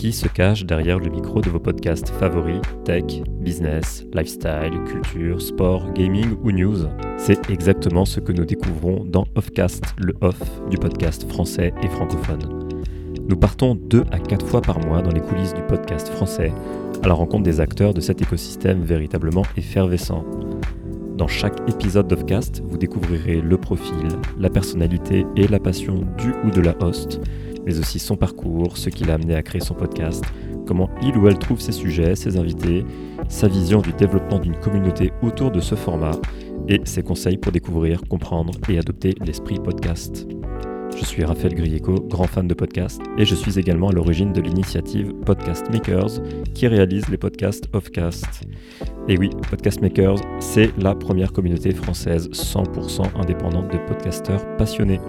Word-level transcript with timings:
qui 0.00 0.12
se 0.12 0.28
cache 0.28 0.64
derrière 0.64 0.98
le 0.98 1.10
micro 1.10 1.42
de 1.42 1.50
vos 1.50 1.58
podcasts 1.58 2.08
favoris 2.08 2.62
tech, 2.86 3.04
business, 3.40 4.06
lifestyle, 4.14 4.72
culture, 4.86 5.42
sport, 5.42 5.92
gaming 5.92 6.38
ou 6.42 6.50
news. 6.52 6.86
C'est 7.18 7.50
exactement 7.50 8.06
ce 8.06 8.18
que 8.18 8.32
nous 8.32 8.46
découvrons 8.46 9.04
dans 9.04 9.26
Offcast, 9.34 9.84
le 9.98 10.14
off 10.22 10.40
du 10.70 10.78
podcast 10.78 11.28
français 11.30 11.74
et 11.82 11.88
francophone. 11.88 12.70
Nous 13.28 13.36
partons 13.36 13.74
deux 13.74 14.04
à 14.10 14.18
quatre 14.18 14.46
fois 14.46 14.62
par 14.62 14.80
mois 14.86 15.02
dans 15.02 15.12
les 15.12 15.20
coulisses 15.20 15.52
du 15.52 15.62
podcast 15.64 16.08
français 16.08 16.50
à 17.02 17.06
la 17.06 17.12
rencontre 17.12 17.42
des 17.42 17.60
acteurs 17.60 17.92
de 17.92 18.00
cet 18.00 18.22
écosystème 18.22 18.82
véritablement 18.82 19.44
effervescent. 19.58 20.24
Dans 21.18 21.28
chaque 21.28 21.60
épisode 21.68 22.08
d'Offcast, 22.08 22.62
vous 22.66 22.78
découvrirez 22.78 23.42
le 23.42 23.58
profil, 23.58 24.08
la 24.38 24.48
personnalité 24.48 25.26
et 25.36 25.46
la 25.46 25.60
passion 25.60 26.06
du 26.16 26.32
ou 26.42 26.50
de 26.50 26.62
la 26.62 26.74
host, 26.82 27.20
mais 27.66 27.78
aussi 27.78 27.98
son 27.98 28.16
parcours, 28.16 28.76
ce 28.76 28.90
qui 28.90 29.04
l'a 29.04 29.14
amené 29.14 29.34
à 29.34 29.42
créer 29.42 29.60
son 29.60 29.74
podcast, 29.74 30.24
comment 30.66 30.90
il 31.02 31.16
ou 31.16 31.28
elle 31.28 31.38
trouve 31.38 31.60
ses 31.60 31.72
sujets, 31.72 32.14
ses 32.16 32.36
invités, 32.36 32.84
sa 33.28 33.48
vision 33.48 33.80
du 33.80 33.92
développement 33.92 34.38
d'une 34.38 34.56
communauté 34.56 35.12
autour 35.22 35.50
de 35.50 35.60
ce 35.60 35.74
format 35.74 36.12
et 36.68 36.80
ses 36.84 37.02
conseils 37.02 37.38
pour 37.38 37.52
découvrir, 37.52 38.02
comprendre 38.08 38.52
et 38.68 38.78
adopter 38.78 39.14
l'esprit 39.24 39.58
podcast. 39.58 40.26
Je 40.96 41.04
suis 41.04 41.24
Raphaël 41.24 41.54
Grieco, 41.54 41.94
grand 41.94 42.26
fan 42.26 42.46
de 42.46 42.54
podcasts, 42.54 43.00
et 43.16 43.24
je 43.24 43.34
suis 43.34 43.58
également 43.58 43.88
à 43.88 43.92
l'origine 43.92 44.32
de 44.32 44.40
l'initiative 44.40 45.14
Podcast 45.24 45.64
Makers, 45.72 46.20
qui 46.54 46.66
réalise 46.66 47.08
les 47.08 47.16
podcasts 47.16 47.64
Offcast. 47.72 48.42
Et 49.08 49.16
oui, 49.16 49.30
Podcast 49.48 49.80
Makers, 49.80 50.18
c'est 50.40 50.76
la 50.78 50.94
première 50.94 51.32
communauté 51.32 51.72
française 51.72 52.28
100% 52.30 53.02
indépendante 53.16 53.72
de 53.72 53.78
podcasteurs 53.86 54.44
passionnés. 54.56 55.00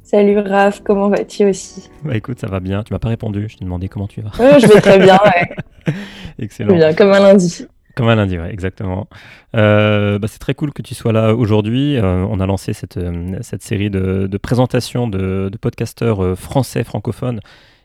Salut 0.03 0.39
Raph, 0.39 0.81
comment 0.83 1.07
vas-tu 1.07 1.45
aussi? 1.45 1.89
Bah 2.03 2.17
écoute, 2.17 2.37
ça 2.37 2.47
va 2.47 2.59
bien. 2.59 2.83
Tu 2.83 2.91
m'as 2.91 2.99
pas 2.99 3.07
répondu, 3.07 3.47
je 3.47 3.55
t'ai 3.55 3.63
demandé 3.63 3.87
comment 3.87 4.09
tu 4.09 4.19
vas. 4.19 4.31
je 4.59 4.67
vais 4.67 4.81
très 4.81 4.99
bien, 4.99 5.19
ouais. 5.23 5.93
Excellent. 6.39 6.75
Bien, 6.75 6.93
comme 6.93 7.13
un 7.13 7.21
lundi. 7.21 7.65
Comme 7.95 8.09
un 8.09 8.15
lundi, 8.15 8.37
ouais, 8.37 8.51
exactement. 8.51 9.07
Euh, 9.55 10.19
bah, 10.19 10.27
c'est 10.29 10.39
très 10.39 10.53
cool 10.53 10.73
que 10.73 10.81
tu 10.81 10.95
sois 10.95 11.13
là 11.13 11.33
aujourd'hui. 11.33 11.95
Euh, 11.95 12.25
on 12.29 12.41
a 12.41 12.45
lancé 12.45 12.73
cette, 12.73 12.97
euh, 12.97 13.37
cette 13.39 13.63
série 13.63 13.89
de, 13.89 14.27
de 14.27 14.37
présentations 14.37 15.07
de, 15.07 15.47
de 15.49 15.57
podcasteurs 15.57 16.37
français 16.37 16.83
francophones 16.83 17.39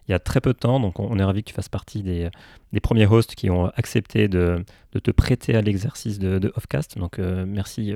il 0.08 0.12
y 0.12 0.14
a 0.14 0.18
très 0.18 0.40
peu 0.40 0.52
de 0.52 0.58
temps. 0.58 0.80
Donc, 0.80 0.98
on, 0.98 1.18
est 1.18 1.24
ravi 1.24 1.42
que 1.42 1.48
tu 1.48 1.54
fasses 1.54 1.68
partie 1.68 2.02
des, 2.02 2.28
des, 2.72 2.80
premiers 2.80 3.06
hosts 3.06 3.34
qui 3.34 3.50
ont 3.50 3.66
accepté 3.76 4.28
de, 4.28 4.64
de 4.92 4.98
te 4.98 5.10
prêter 5.10 5.54
à 5.54 5.62
l'exercice 5.62 6.18
de, 6.18 6.38
de, 6.38 6.52
Offcast. 6.56 6.98
Donc, 6.98 7.18
merci 7.18 7.94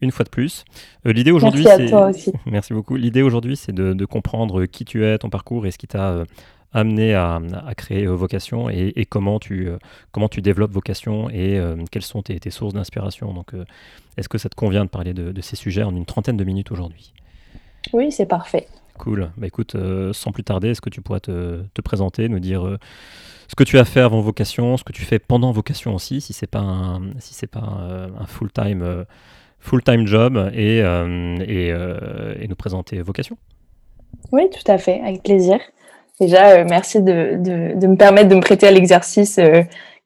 une 0.00 0.10
fois 0.10 0.24
de 0.24 0.30
plus. 0.30 0.64
Euh, 1.06 1.12
l'idée 1.12 1.30
aujourd'hui, 1.30 1.64
c'est 1.64 1.90
merci 2.46 2.72
beaucoup. 2.72 2.96
L'idée 2.96 3.22
aujourd'hui, 3.22 3.56
c'est 3.56 3.72
de, 3.72 4.04
comprendre 4.04 4.66
qui 4.66 4.84
tu 4.84 5.04
es, 5.04 5.18
ton 5.18 5.30
parcours 5.30 5.66
et 5.66 5.70
ce 5.70 5.78
qui 5.78 5.86
t'a 5.86 6.10
euh, 6.10 6.24
amené 6.72 7.14
à, 7.14 7.40
créer 7.76 8.06
euh, 8.06 8.14
Vocation 8.14 8.68
et, 8.68 9.06
comment 9.08 9.38
tu 9.38 9.68
comment 10.12 10.28
tu 10.28 10.42
développes 10.42 10.72
Vocation 10.72 11.30
et 11.30 11.60
quelles 11.90 12.02
sont 12.02 12.22
tes, 12.22 12.50
sources 12.50 12.74
d'inspiration. 12.74 13.32
Donc, 13.32 13.52
est-ce 14.16 14.28
que 14.28 14.38
ça 14.38 14.48
te 14.48 14.54
convient 14.54 14.84
de 14.84 14.90
parler 14.90 15.14
de, 15.14 15.40
ces 15.40 15.56
sujets 15.56 15.82
en 15.82 15.94
une 15.94 16.06
trentaine 16.06 16.36
de 16.36 16.44
minutes 16.44 16.70
aujourd'hui? 16.70 17.12
Oui, 17.92 18.10
c'est 18.10 18.26
parfait. 18.26 18.66
Cool. 18.98 19.30
Bah, 19.36 19.46
écoute, 19.46 19.76
sans 20.12 20.32
plus 20.32 20.44
tarder, 20.44 20.70
est-ce 20.70 20.80
que 20.80 20.90
tu 20.90 21.00
pourrais 21.00 21.20
te, 21.20 21.80
présenter, 21.82 22.28
nous 22.28 22.40
dire 22.40 22.78
ce 23.48 23.54
que 23.54 23.64
tu 23.64 23.78
as 23.78 23.84
fait 23.84 24.00
avant 24.00 24.20
Vocation, 24.20 24.76
ce 24.76 24.84
que 24.84 24.92
tu 24.92 25.02
fais 25.02 25.18
pendant 25.18 25.52
Vocation 25.52 25.94
aussi, 25.94 26.20
si 26.20 26.32
c'est 26.32 26.46
pas 26.46 26.98
pas 27.52 27.60
un 27.60 28.26
full 28.26 28.50
time 28.50 29.06
full-time 29.66 30.06
job 30.06 30.50
et, 30.54 30.80
euh, 30.82 31.36
euh, 31.40 32.34
nous 32.48 32.54
présenter 32.54 33.02
Vocation. 33.02 33.36
Oui, 34.32 34.48
tout 34.50 34.70
à 34.70 34.78
fait, 34.78 35.00
avec 35.00 35.22
plaisir. 35.22 35.58
Déjà, 36.20 36.50
euh, 36.50 36.64
merci 36.68 37.02
de, 37.02 37.36
me 37.86 37.96
permettre 37.96 38.28
de 38.28 38.36
me 38.36 38.40
prêter 38.40 38.66
à 38.66 38.70
l'exercice 38.70 39.36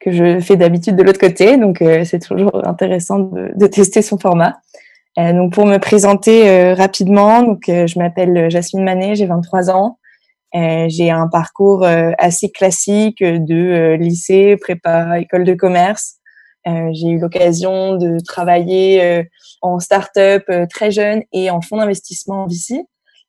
que 0.00 0.10
je 0.10 0.40
fais 0.40 0.56
d'habitude 0.56 0.96
de 0.96 1.02
l'autre 1.02 1.20
côté. 1.20 1.56
Donc, 1.56 1.84
c'est 2.04 2.20
toujours 2.20 2.66
intéressant 2.66 3.18
de, 3.18 3.66
tester 3.66 4.02
son 4.02 4.18
format. 4.18 4.56
Donc, 5.16 5.52
pour 5.52 5.66
me 5.66 5.78
présenter 5.78 6.72
rapidement, 6.74 7.42
donc, 7.42 7.64
je 7.66 7.98
m'appelle 7.98 8.50
Jasmine 8.50 8.84
Manet, 8.84 9.16
j'ai 9.16 9.26
23 9.26 9.70
ans. 9.70 9.98
j'ai 10.54 11.10
un 11.10 11.28
parcours 11.28 11.84
assez 11.84 12.50
classique 12.50 13.22
de 13.22 13.96
lycée, 13.98 14.56
prépa, 14.56 15.18
école 15.20 15.44
de 15.44 15.54
commerce. 15.54 16.16
j'ai 16.64 17.08
eu 17.08 17.18
l'occasion 17.18 17.96
de 17.96 18.18
travailler 18.20 19.26
en 19.62 19.78
start-up 19.78 20.44
euh, 20.48 20.66
très 20.66 20.90
jeune 20.90 21.22
et 21.32 21.50
en 21.50 21.60
fonds 21.60 21.76
d'investissement 21.76 22.44
en 22.44 22.46
VC. 22.46 22.82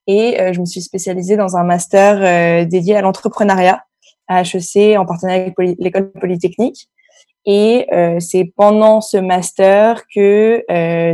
Et 0.08 0.40
euh, 0.42 0.54
je 0.54 0.60
me 0.60 0.66
suis 0.66 0.82
spécialisée 0.82 1.38
dans 1.38 1.56
un 1.58 1.64
master 1.64 2.20
euh, 2.22 2.66
dédié 2.66 2.96
à 2.96 3.02
l'entrepreneuriat 3.02 3.84
à 4.28 4.42
HEC 4.42 4.98
en 4.98 5.06
partenariat 5.06 5.42
avec 5.42 5.56
l'école 5.80 6.12
polytechnique. 6.14 6.90
Et 7.46 7.88
c'est 8.20 8.54
pendant 8.56 9.02
ce 9.02 9.18
master 9.18 10.04
que, 10.14 10.64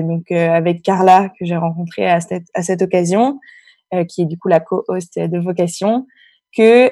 donc 0.01 0.29
avec 0.31 0.81
Carla 0.81 1.29
que 1.39 1.45
j'ai 1.45 1.55
rencontré 1.55 2.09
à 2.09 2.19
cette, 2.19 2.47
à 2.53 2.63
cette 2.63 2.81
occasion, 2.81 3.39
qui 4.09 4.23
est 4.23 4.25
du 4.25 4.37
coup 4.37 4.49
la 4.49 4.59
co-host 4.59 5.17
de 5.17 5.39
Vocation, 5.39 6.05
que 6.55 6.91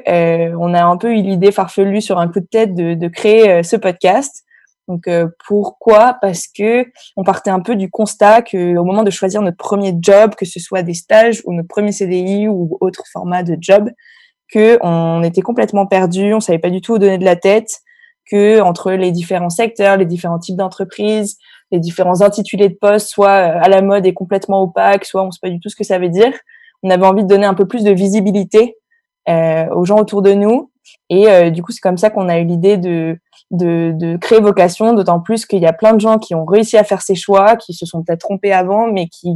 on 0.55 0.73
a 0.73 0.83
un 0.85 0.95
peu 0.95 1.11
eu 1.11 1.21
l'idée 1.21 1.51
farfelue 1.51 1.99
sur 1.99 2.17
un 2.17 2.29
coup 2.29 2.39
de 2.39 2.47
tête 2.49 2.75
de, 2.75 2.93
de 2.93 3.07
créer 3.09 3.61
ce 3.63 3.75
podcast. 3.75 4.45
Donc 4.87 5.07
euh, 5.07 5.27
pourquoi? 5.47 6.17
Parce 6.21 6.47
que 6.47 6.85
on 7.15 7.23
partait 7.23 7.49
un 7.49 7.59
peu 7.59 7.75
du 7.75 7.89
constat 7.89 8.41
que 8.41 8.77
au 8.77 8.83
moment 8.83 9.03
de 9.03 9.09
choisir 9.09 9.41
notre 9.41 9.57
premier 9.57 9.93
job, 9.99 10.35
que 10.35 10.45
ce 10.45 10.59
soit 10.59 10.83
des 10.83 10.93
stages 10.93 11.41
ou 11.45 11.53
notre 11.53 11.67
premier 11.67 11.91
CDI 11.91 12.47
ou 12.47 12.77
autre 12.81 13.03
format 13.11 13.43
de 13.43 13.57
job, 13.59 13.89
que 14.51 14.77
on 14.81 15.23
était 15.23 15.41
complètement 15.41 15.87
perdu, 15.87 16.33
on 16.33 16.39
savait 16.39 16.59
pas 16.59 16.69
du 16.69 16.81
tout 16.81 16.93
où 16.93 16.99
donner 16.99 17.17
de 17.17 17.25
la 17.25 17.35
tête, 17.35 17.79
que 18.29 18.61
entre 18.61 18.91
les 18.91 19.11
différents 19.11 19.49
secteurs, 19.49 19.97
les 19.97 20.05
différents 20.05 20.39
types 20.39 20.55
d'entreprises, 20.55 21.37
les 21.71 21.79
différents 21.79 22.21
intitulés 22.21 22.69
de 22.69 22.75
poste, 22.75 23.09
soit 23.09 23.29
euh, 23.29 23.59
à 23.61 23.69
la 23.69 23.81
mode 23.81 24.05
et 24.05 24.13
complètement 24.13 24.61
opaque, 24.61 25.05
soit 25.05 25.23
on 25.23 25.31
sait 25.31 25.39
pas 25.41 25.49
du 25.49 25.59
tout 25.59 25.69
ce 25.69 25.75
que 25.75 25.83
ça 25.83 25.99
veut 25.99 26.09
dire. 26.09 26.33
On 26.83 26.89
avait 26.89 27.05
envie 27.05 27.23
de 27.23 27.27
donner 27.27 27.45
un 27.45 27.53
peu 27.53 27.67
plus 27.67 27.83
de 27.83 27.91
visibilité 27.91 28.77
euh, 29.29 29.67
aux 29.69 29.85
gens 29.85 29.97
autour 29.97 30.21
de 30.21 30.33
nous. 30.33 30.71
Et 31.09 31.27
euh, 31.27 31.49
du 31.49 31.63
coup, 31.63 31.71
c'est 31.71 31.81
comme 31.81 31.97
ça 31.97 32.09
qu'on 32.09 32.29
a 32.29 32.37
eu 32.39 32.45
l'idée 32.45 32.77
de, 32.77 33.17
de, 33.51 33.91
de, 33.95 34.17
créer 34.17 34.39
Vocation, 34.39 34.93
d'autant 34.93 35.19
plus 35.19 35.45
qu'il 35.45 35.59
y 35.59 35.65
a 35.65 35.73
plein 35.73 35.93
de 35.93 36.01
gens 36.01 36.19
qui 36.19 36.35
ont 36.35 36.45
réussi 36.45 36.77
à 36.77 36.83
faire 36.83 37.01
ces 37.01 37.15
choix, 37.15 37.55
qui 37.55 37.73
se 37.73 37.85
sont 37.85 38.03
peut-être 38.03 38.21
trompés 38.21 38.53
avant, 38.53 38.87
mais 38.91 39.07
qui 39.07 39.29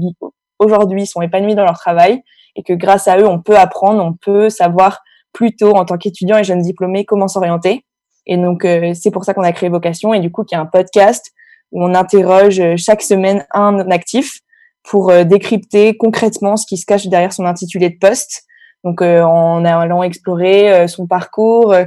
aujourd'hui 0.59 1.07
sont 1.07 1.21
épanouis 1.21 1.55
dans 1.55 1.63
leur 1.63 1.77
travail 1.77 2.21
et 2.55 2.63
que 2.63 2.73
grâce 2.73 3.07
à 3.07 3.17
eux, 3.17 3.27
on 3.27 3.41
peut 3.41 3.57
apprendre, 3.57 4.03
on 4.03 4.13
peut 4.13 4.49
savoir 4.49 4.99
plus 5.33 5.55
tôt 5.55 5.75
en 5.75 5.85
tant 5.85 5.97
qu'étudiant 5.97 6.37
et 6.37 6.43
jeune 6.43 6.61
diplômé 6.61 7.05
comment 7.05 7.27
s'orienter. 7.27 7.85
Et 8.29 8.37
donc, 8.37 8.63
euh, 8.63 8.93
c'est 8.93 9.11
pour 9.11 9.25
ça 9.25 9.33
qu'on 9.33 9.43
a 9.43 9.51
créé 9.51 9.67
Vocation 9.67 10.13
et 10.13 10.21
du 10.21 10.31
coup, 10.31 10.45
qu'il 10.45 10.55
y 10.55 10.59
a 10.59 10.61
un 10.61 10.65
podcast 10.65 11.31
où 11.73 11.83
on 11.83 11.93
interroge 11.93 12.61
chaque 12.77 13.01
semaine 13.01 13.45
un 13.53 13.91
actif 13.91 14.39
pour 14.83 15.13
décrypter 15.25 15.97
concrètement 15.97 16.55
ce 16.55 16.65
qui 16.65 16.77
se 16.77 16.85
cache 16.85 17.07
derrière 17.07 17.33
son 17.33 17.45
intitulé 17.45 17.89
de 17.89 17.97
poste 17.99 18.45
donc, 18.83 19.01
euh, 19.01 19.21
en 19.21 19.65
allant 19.65 20.03
explorer 20.03 20.71
euh, 20.71 20.87
son 20.87 21.05
parcours, 21.05 21.73
euh, 21.73 21.85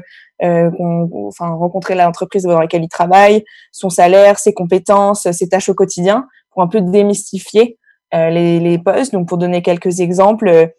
enfin 1.27 1.49
rencontrer 1.51 1.95
l'entreprise 1.95 2.43
dans 2.43 2.61
laquelle 2.61 2.83
il 2.83 2.89
travaille, 2.89 3.45
son 3.71 3.89
salaire, 3.89 4.39
ses 4.39 4.53
compétences, 4.53 5.31
ses 5.31 5.49
tâches 5.49 5.69
au 5.69 5.75
quotidien, 5.75 6.27
pour 6.51 6.63
un 6.63 6.69
peu 6.69 6.81
démystifier 6.81 7.79
les, 8.13 8.61
les 8.61 8.79
postes. 8.79 9.13
Donc, 9.13 9.27
pour 9.27 9.39
donner 9.39 9.63
quelques 9.63 10.01
exemples, 10.01 10.71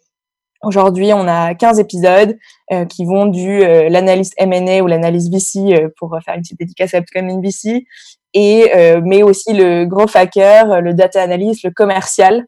Aujourd'hui, 0.64 1.12
on 1.12 1.26
a 1.28 1.54
15 1.54 1.78
épisodes 1.78 2.36
qui 2.88 3.04
vont 3.04 3.26
du 3.26 3.60
l'analyse 3.60 4.32
M&A 4.36 4.82
ou 4.82 4.86
l'analyse 4.86 5.30
VC 5.30 5.88
pour 5.98 6.16
faire 6.24 6.34
une 6.34 6.42
petite 6.42 6.58
dédicace 6.58 6.94
à 6.94 6.98
Upcoming 6.98 7.42
VC, 7.42 7.84
et 8.32 8.70
mais 9.02 9.22
aussi 9.22 9.52
le 9.52 9.84
growth 9.84 10.16
hacker, 10.16 10.80
le 10.80 10.94
data 10.94 11.22
analyst, 11.22 11.64
le 11.64 11.70
commercial, 11.70 12.46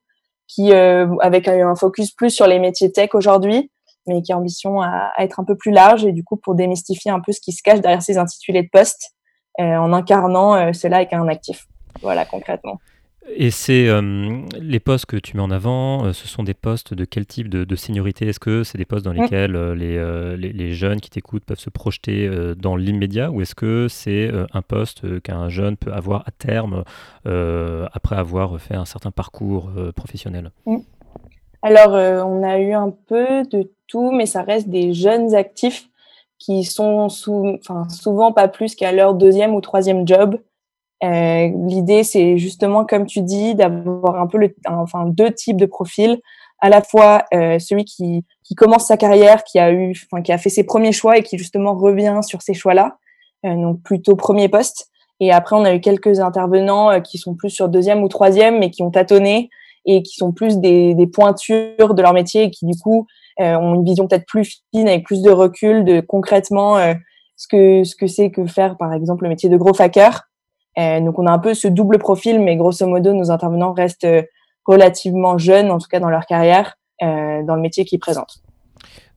qui 0.48 0.72
euh, 0.72 1.06
avec 1.20 1.48
un 1.48 1.74
focus 1.74 2.12
plus 2.12 2.30
sur 2.30 2.46
les 2.46 2.58
métiers 2.58 2.92
tech 2.92 3.10
aujourd'hui, 3.14 3.70
mais 4.06 4.22
qui 4.22 4.32
a 4.32 4.38
ambition 4.38 4.80
à, 4.80 5.12
être 5.18 5.40
un 5.40 5.44
peu 5.44 5.56
plus 5.56 5.72
large 5.72 6.04
et 6.04 6.12
du 6.12 6.24
coup 6.24 6.36
pour 6.36 6.54
démystifier 6.54 7.10
un 7.10 7.20
peu 7.20 7.32
ce 7.32 7.40
qui 7.40 7.52
se 7.52 7.62
cache 7.62 7.80
derrière 7.80 8.02
ces 8.02 8.18
intitulés 8.18 8.62
de 8.62 8.68
poste 8.70 9.12
en 9.58 9.92
incarnant 9.92 10.72
cela 10.74 10.96
avec 10.96 11.12
un 11.12 11.26
actif. 11.28 11.66
Voilà, 12.02 12.26
concrètement. 12.26 12.78
Et 13.34 13.50
c'est 13.50 13.88
euh, 13.88 14.40
les 14.60 14.80
postes 14.80 15.06
que 15.06 15.16
tu 15.16 15.36
mets 15.36 15.42
en 15.42 15.50
avant, 15.50 16.06
euh, 16.06 16.12
ce 16.12 16.28
sont 16.28 16.42
des 16.42 16.54
postes 16.54 16.94
de 16.94 17.04
quel 17.04 17.26
type 17.26 17.48
de, 17.48 17.64
de 17.64 17.76
seniorité? 17.76 18.28
Est-ce 18.28 18.40
que 18.40 18.62
c'est 18.62 18.78
des 18.78 18.84
postes 18.84 19.04
dans 19.04 19.12
mm. 19.12 19.22
lesquels 19.22 19.56
euh, 19.56 19.74
les, 19.74 20.36
les, 20.38 20.52
les, 20.52 20.72
jeunes 20.72 21.00
qui 21.00 21.10
t'écoutent 21.10 21.44
peuvent 21.44 21.58
se 21.58 21.70
projeter 21.70 22.30
dans 22.56 22.76
l'immédiat? 22.76 23.30
Ou 23.30 23.42
est-ce 23.42 23.54
que 23.54 23.88
c'est 23.88 24.30
un 24.52 24.62
poste 24.62 25.20
qu'un 25.22 25.48
jeune 25.48 25.76
peut 25.76 25.92
avoir 25.92 26.22
à 26.26 26.30
terme 26.30 26.84
après 27.24 28.16
avoir 28.16 28.60
fait 28.60 28.74
un 28.74 28.84
certain 28.84 29.10
parcours 29.10 29.70
professionnel? 29.94 30.50
Mm. 30.66 30.78
Alors, 31.62 31.92
on 32.26 32.42
a 32.42 32.58
eu 32.58 32.72
un 32.72 32.90
peu 32.90 33.42
de 33.50 33.72
tout, 33.88 34.12
mais 34.12 34.26
ça 34.26 34.42
reste 34.42 34.68
des 34.68 34.92
jeunes 34.92 35.34
actifs 35.34 35.88
qui 36.38 36.64
sont 36.64 37.08
sous, 37.08 37.58
souvent 37.88 38.32
pas 38.32 38.48
plus 38.48 38.74
qu'à 38.74 38.92
leur 38.92 39.14
deuxième 39.14 39.54
ou 39.54 39.60
troisième 39.60 40.06
job. 40.06 40.38
Euh, 41.04 41.50
L'idée, 41.66 42.04
c'est 42.04 42.38
justement, 42.38 42.84
comme 42.84 43.06
tu 43.06 43.20
dis, 43.22 43.54
d'avoir 43.54 44.20
un 44.20 44.26
peu 44.26 44.38
le, 44.38 44.54
enfin, 44.68 45.06
deux 45.06 45.30
types 45.30 45.56
de 45.56 45.66
profils. 45.66 46.20
À 46.60 46.70
la 46.70 46.82
fois 46.82 47.24
euh, 47.34 47.58
celui 47.58 47.84
qui, 47.84 48.24
qui, 48.42 48.54
commence 48.54 48.86
sa 48.86 48.96
carrière, 48.96 49.44
qui 49.44 49.58
a 49.58 49.70
eu, 49.72 49.94
enfin, 50.10 50.22
qui 50.22 50.32
a 50.32 50.38
fait 50.38 50.48
ses 50.48 50.64
premiers 50.64 50.92
choix 50.92 51.18
et 51.18 51.22
qui 51.22 51.36
justement 51.36 51.74
revient 51.74 52.20
sur 52.22 52.40
ces 52.40 52.54
choix-là, 52.54 52.96
euh, 53.44 53.54
donc 53.54 53.82
plutôt 53.82 54.16
premier 54.16 54.48
poste. 54.48 54.88
Et 55.20 55.32
après, 55.32 55.56
on 55.56 55.64
a 55.64 55.74
eu 55.74 55.80
quelques 55.80 56.20
intervenants 56.20 56.90
euh, 56.90 57.00
qui 57.00 57.18
sont 57.18 57.34
plus 57.34 57.50
sur 57.50 57.68
deuxième 57.68 58.02
ou 58.02 58.08
troisième, 58.08 58.58
mais 58.58 58.70
qui 58.70 58.82
ont 58.82 58.90
tâtonné 58.90 59.50
et 59.84 60.02
qui 60.02 60.16
sont 60.16 60.32
plus 60.32 60.58
des, 60.58 60.94
des 60.94 61.06
pointures 61.06 61.94
de 61.94 62.02
leur 62.02 62.14
métier 62.14 62.44
et 62.44 62.50
qui 62.50 62.66
du 62.66 62.76
coup 62.78 63.06
euh, 63.40 63.54
ont 63.56 63.74
une 63.74 63.84
vision 63.84 64.08
peut-être 64.08 64.26
plus 64.26 64.62
fine 64.74 64.88
avec 64.88 65.04
plus 65.04 65.22
de 65.22 65.30
recul 65.30 65.84
de 65.84 66.00
concrètement 66.00 66.76
ce 67.36 67.46
que 67.46 67.84
ce 67.84 67.94
que 67.94 68.08
c'est 68.08 68.30
que 68.30 68.46
faire 68.46 68.76
par 68.78 68.92
exemple 68.92 69.22
le 69.22 69.28
métier 69.28 69.48
de 69.48 69.56
gros 69.56 69.80
hacker 69.80 70.25
euh, 70.78 71.00
donc 71.00 71.18
on 71.18 71.26
a 71.26 71.32
un 71.32 71.38
peu 71.38 71.54
ce 71.54 71.68
double 71.68 71.98
profil, 71.98 72.40
mais 72.40 72.56
grosso 72.56 72.86
modo, 72.86 73.12
nos 73.12 73.30
intervenants 73.30 73.72
restent 73.72 74.04
euh, 74.04 74.22
relativement 74.64 75.38
jeunes, 75.38 75.70
en 75.70 75.78
tout 75.78 75.88
cas 75.88 76.00
dans 76.00 76.10
leur 76.10 76.26
carrière, 76.26 76.76
euh, 77.02 77.42
dans 77.44 77.54
le 77.54 77.62
métier 77.62 77.84
qu'ils 77.84 77.98
présentent. 77.98 78.42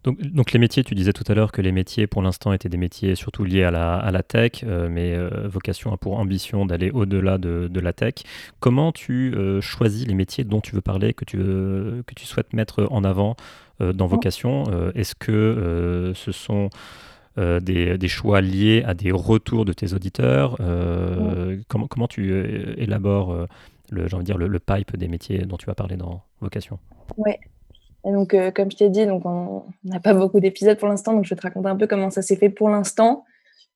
Donc, 0.05 0.21
donc, 0.21 0.53
les 0.53 0.59
métiers, 0.59 0.85
tu 0.85 0.95
disais 0.95 1.11
tout 1.11 1.25
à 1.27 1.33
l'heure 1.33 1.51
que 1.51 1.61
les 1.61 1.73
métiers 1.73 2.07
pour 2.07 2.21
l'instant 2.21 2.53
étaient 2.53 2.69
des 2.69 2.77
métiers 2.77 3.15
surtout 3.15 3.43
liés 3.43 3.65
à 3.65 3.71
la, 3.71 3.97
à 3.97 4.11
la 4.11 4.23
tech, 4.23 4.63
mais 4.63 5.13
vocation 5.45 5.91
a 5.91 5.97
pour 5.97 6.17
ambition 6.17 6.65
d'aller 6.65 6.89
au-delà 6.89 7.37
de, 7.37 7.67
de, 7.69 7.79
la 7.81 7.91
tech. 7.91 8.13
Comment 8.61 8.93
tu 8.93 9.35
choisis 9.59 10.07
les 10.07 10.13
métiers 10.13 10.45
dont 10.45 10.61
tu 10.61 10.73
veux 10.73 10.79
parler, 10.79 11.13
que 11.13 11.25
tu, 11.25 11.37
que 11.37 12.13
tu 12.15 12.25
souhaites 12.25 12.53
mettre 12.53 12.87
en 12.91 13.03
avant 13.03 13.35
dans 13.81 14.05
mmh. 14.05 14.09
vocation? 14.09 14.63
Est-ce 14.95 15.15
que 15.15 16.13
ce 16.15 16.31
sont 16.31 16.69
euh, 17.39 17.59
des, 17.61 18.07
choix 18.09 18.41
liés 18.41 18.83
à 18.85 18.93
des 18.93 19.11
retours 19.11 19.63
de 19.63 19.71
tes 19.71 19.93
auditeurs 19.93 20.57
euh, 20.59 21.57
comment, 21.69 21.87
comment 21.87 22.07
tu 22.07 22.31
euh, 22.31 22.73
élabores 22.77 23.47
le, 23.89 24.07
dire, 24.23 24.37
le, 24.37 24.59
pipe 24.59 24.97
des 24.97 25.07
métiers 25.07 25.39
dont 25.45 25.55
tu 25.55 25.65
vas 25.65 25.73
parler 25.73 25.95
dans 25.95 26.21
Vocation? 26.41 26.79
Oui. 27.17 27.31
Donc, 28.03 28.35
comme 28.55 28.71
je 28.71 28.77
t'ai 28.77 28.89
dit, 28.89 29.05
donc 29.05 29.25
on 29.25 29.63
n'a 29.85 29.99
pas 29.99 30.13
beaucoup 30.13 30.39
d'épisodes 30.39 30.77
pour 30.77 30.87
l'instant, 30.89 31.13
donc 31.13 31.25
je 31.25 31.29
vais 31.29 31.35
te 31.35 31.41
raconter 31.41 31.69
un 31.69 31.75
peu 31.75 31.87
comment 31.87 32.09
ça 32.09 32.21
s'est 32.21 32.35
fait 32.35 32.49
pour 32.49 32.69
l'instant. 32.69 33.25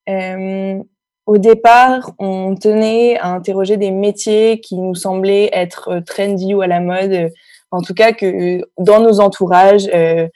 au 0.08 1.38
départ, 1.38 2.12
on 2.20 2.56
tenait 2.56 3.18
à 3.20 3.30
interroger 3.30 3.78
des 3.78 3.92
métiers 3.92 4.60
qui 4.60 4.78
nous 4.78 4.96
semblaient 4.96 5.50
être 5.54 6.02
trendy 6.06 6.54
ou 6.54 6.62
à 6.62 6.68
la 6.68 6.80
mode, 6.80 7.32
en 7.72 7.82
tout 7.82 7.94
cas 7.94 8.12
que 8.12 8.62
dans 8.78 9.00
nos 9.00 9.20
entourages, 9.20 9.90
euh, 9.94 10.28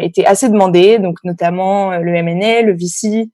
étaient 0.00 0.24
assez 0.24 0.48
demandés, 0.48 0.98
donc 0.98 1.18
notamment 1.24 1.92
euh, 1.92 1.98
le 1.98 2.14
M&A, 2.14 2.62
le 2.62 2.72
VC, 2.72 3.30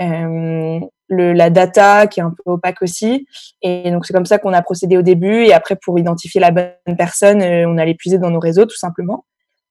euh, 0.00 0.80
le, 1.08 1.32
la 1.32 1.50
data 1.50 2.06
qui 2.06 2.20
est 2.20 2.22
un 2.22 2.30
peu 2.30 2.52
opaque 2.52 2.82
aussi. 2.82 3.26
Et 3.62 3.90
donc 3.90 4.06
c'est 4.06 4.12
comme 4.12 4.26
ça 4.26 4.38
qu'on 4.38 4.52
a 4.52 4.62
procédé 4.62 4.96
au 4.96 5.02
début. 5.02 5.44
Et 5.44 5.52
après, 5.52 5.76
pour 5.76 5.98
identifier 5.98 6.40
la 6.40 6.50
bonne 6.50 6.96
personne, 6.96 7.42
on 7.42 7.78
allait 7.78 7.94
puiser 7.94 8.18
dans 8.18 8.30
nos 8.30 8.40
réseaux 8.40 8.66
tout 8.66 8.76
simplement. 8.76 9.24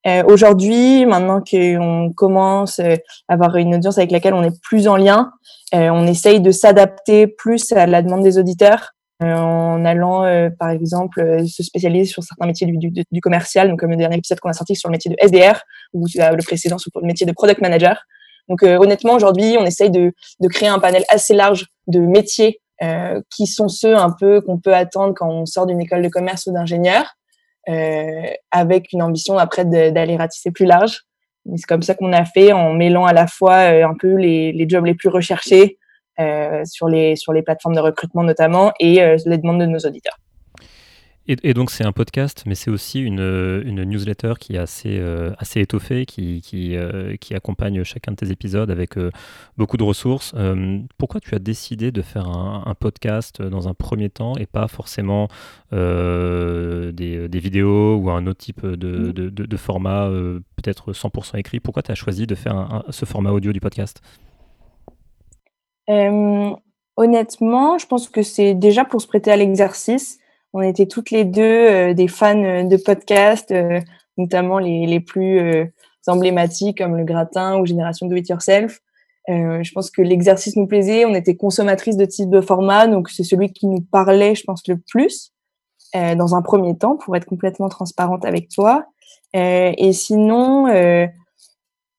Euh, 0.07 0.23
Aujourd'hui, 0.27 1.05
maintenant 1.05 1.41
qu'on 1.41 2.13
commence 2.15 2.79
à 2.79 2.95
avoir 3.27 3.57
une 3.57 3.75
audience 3.75 3.97
avec 3.97 4.11
laquelle 4.11 4.33
on 4.33 4.43
est 4.43 4.61
plus 4.61 4.87
en 4.87 4.95
lien, 4.95 5.31
euh, 5.73 5.89
on 5.89 6.07
essaye 6.07 6.39
de 6.39 6.51
s'adapter 6.51 7.27
plus 7.27 7.71
à 7.73 7.85
la 7.85 8.01
demande 8.01 8.23
des 8.23 8.37
auditeurs 8.37 8.91
euh, 8.91 8.98
en 9.21 9.83
allant, 9.85 10.23
euh, 10.23 10.49
par 10.49 10.69
exemple, 10.69 11.19
euh, 11.19 11.45
se 11.45 11.63
spécialiser 11.63 12.05
sur 12.05 12.23
certains 12.23 12.45
métiers 12.45 12.67
du, 12.67 12.77
du, 12.77 13.03
du 13.11 13.21
commercial, 13.21 13.69
donc 13.69 13.79
comme 13.79 13.91
le 13.91 13.97
dernier 13.97 14.17
épisode 14.17 14.39
qu'on 14.39 14.49
a 14.49 14.53
sorti 14.53 14.75
sur 14.75 14.89
le 14.89 14.93
métier 14.93 15.11
de 15.11 15.17
SDR, 15.19 15.61
ou 15.93 16.05
le 16.07 16.43
précédent 16.43 16.77
sur 16.77 16.91
le 16.95 17.05
métier 17.05 17.25
de 17.25 17.31
product 17.31 17.61
manager. 17.61 18.03
Donc 18.47 18.63
honnêtement, 18.63 19.13
aujourd'hui, 19.13 19.57
on 19.59 19.65
essaye 19.65 19.91
de, 19.91 20.13
de, 20.39 20.47
créer 20.47 20.69
un 20.69 20.79
panel 20.79 21.03
assez 21.09 21.35
large 21.35 21.67
de 21.87 21.99
métiers 21.99 22.61
euh, 22.81 23.21
qui 23.35 23.45
sont 23.45 23.67
ceux 23.67 23.97
un 23.97 24.09
peu 24.09 24.39
qu'on 24.39 24.57
peut 24.57 24.73
attendre 24.73 25.13
quand 25.13 25.29
on 25.29 25.45
sort 25.45 25.65
d'une 25.65 25.81
école 25.81 26.01
de 26.01 26.07
commerce 26.07 26.47
ou 26.47 26.53
d'ingénieur, 26.53 27.13
euh, 27.67 28.23
avec 28.51 28.93
une 28.93 29.01
ambition 29.01 29.37
après 29.37 29.65
d'aller 29.65 30.15
ratisser 30.15 30.51
plus 30.51 30.65
large. 30.65 31.01
C'est 31.57 31.65
comme 31.65 31.81
ça 31.81 31.93
qu'on 31.93 32.13
a 32.13 32.23
fait 32.23 32.53
en 32.53 32.73
mêlant 32.73 33.05
à 33.05 33.11
la 33.11 33.27
fois 33.27 33.57
un 33.57 33.95
peu 33.99 34.15
les, 34.15 34.53
les 34.53 34.69
jobs 34.69 34.85
les 34.85 34.93
plus 34.93 35.09
recherchés, 35.09 35.77
euh, 35.77 35.78
sur, 36.65 36.87
les, 36.87 37.15
sur 37.15 37.33
les 37.33 37.41
plateformes 37.41 37.75
de 37.75 37.81
recrutement 37.81 38.23
notamment 38.23 38.73
et 38.79 39.01
euh, 39.01 39.17
les 39.25 39.37
demandes 39.37 39.59
de 39.59 39.65
nos 39.65 39.79
auditeurs. 39.79 40.17
Et, 41.43 41.53
donc 41.53 41.69
c'est 41.69 41.85
un 41.85 41.91
podcast, 41.91 42.41
mais 42.47 42.55
c'est 42.55 42.71
aussi 42.71 42.99
une, 42.99 43.19
une, 43.63 43.83
newsletter 43.83 44.33
qui 44.39 44.55
est 44.55 44.57
assez, 44.57 44.97
euh, 44.97 45.31
assez 45.37 45.61
étoffée, 45.61 46.07
qui, 46.07 46.41
qui, 46.41 46.75
qui, 47.21 47.35
accompagne 47.35 47.83
chacun 47.83 48.13
de 48.13 48.15
tes 48.15 48.31
épisodes 48.31 48.71
avec 48.71 48.95
beaucoup 49.55 49.77
de 49.77 49.83
ressources. 49.83 50.33
pourquoi 50.97 51.21
tu 51.21 51.35
as 51.35 51.39
décidé 51.39 51.91
de 51.91 52.01
faire 52.01 52.27
un, 52.27 52.73
podcast 52.73 53.43
dans 53.43 53.67
un 53.67 53.75
premier 53.75 54.09
temps 54.09 54.37
et 54.37 54.47
pas 54.47 54.67
forcément 54.67 55.27
des, 55.71 57.27
des, 57.29 57.39
vidéos 57.39 57.97
ou 57.97 58.09
un 58.09 58.25
autre 58.25 58.39
type 58.39 58.65
de, 58.65 59.11
de, 59.11 59.29
de, 59.29 59.57
format 59.57 60.09
peut-être 60.55 60.93
100% 60.93 61.37
écrit? 61.37 61.59
Pourquoi 61.59 61.83
tu 61.83 61.91
as 61.91 61.95
choisi 61.95 62.25
de 62.25 62.33
faire 62.33 62.85
ce 62.89 63.05
format 63.05 63.29
audio 63.29 63.53
du 63.53 63.59
podcast? 63.59 64.01
Euh, 65.89 66.55
honnêtement, 66.95 67.77
je 67.77 67.87
pense 67.87 68.09
que 68.09 68.21
c'est 68.21 68.53
déjà 68.53 68.85
pour 68.85 69.01
se 69.01 69.07
prêter 69.07 69.31
à 69.31 69.37
l'exercice. 69.37 70.19
On 70.53 70.61
était 70.61 70.87
toutes 70.87 71.11
les 71.11 71.25
deux 71.25 71.41
euh, 71.41 71.93
des 71.93 72.07
fans 72.07 72.43
euh, 72.43 72.63
de 72.63 72.77
podcasts, 72.77 73.53
notamment 74.17 74.59
les, 74.59 74.85
les 74.85 74.99
plus 74.99 75.71
emblématiques 76.07 76.79
comme 76.79 76.97
Le 76.97 77.03
Gratin 77.03 77.59
ou 77.59 77.65
Génération 77.65 78.07
Do 78.07 78.15
It 78.15 78.29
Yourself. 78.29 78.79
je 79.27 79.71
pense 79.73 79.91
que 79.91 80.01
l'exercice 80.01 80.55
nous 80.55 80.67
plaisait. 80.67 81.05
On 81.05 81.13
était 81.13 81.35
consommatrices 81.35 81.97
de 81.97 82.05
type 82.05 82.29
de 82.29 82.41
format, 82.41 82.87
donc 82.87 83.09
c'est 83.09 83.23
celui 83.23 83.53
qui 83.53 83.67
nous 83.67 83.81
parlait, 83.81 84.35
je 84.35 84.43
pense, 84.43 84.67
le 84.67 84.77
plus. 84.77 85.31
dans 85.93 86.35
un 86.35 86.41
premier 86.41 86.75
temps, 86.77 86.97
pour 86.97 87.15
être 87.15 87.25
complètement 87.25 87.69
transparente 87.69 88.25
avec 88.25 88.49
toi. 88.49 88.87
et 89.33 89.93
sinon, 89.93 90.67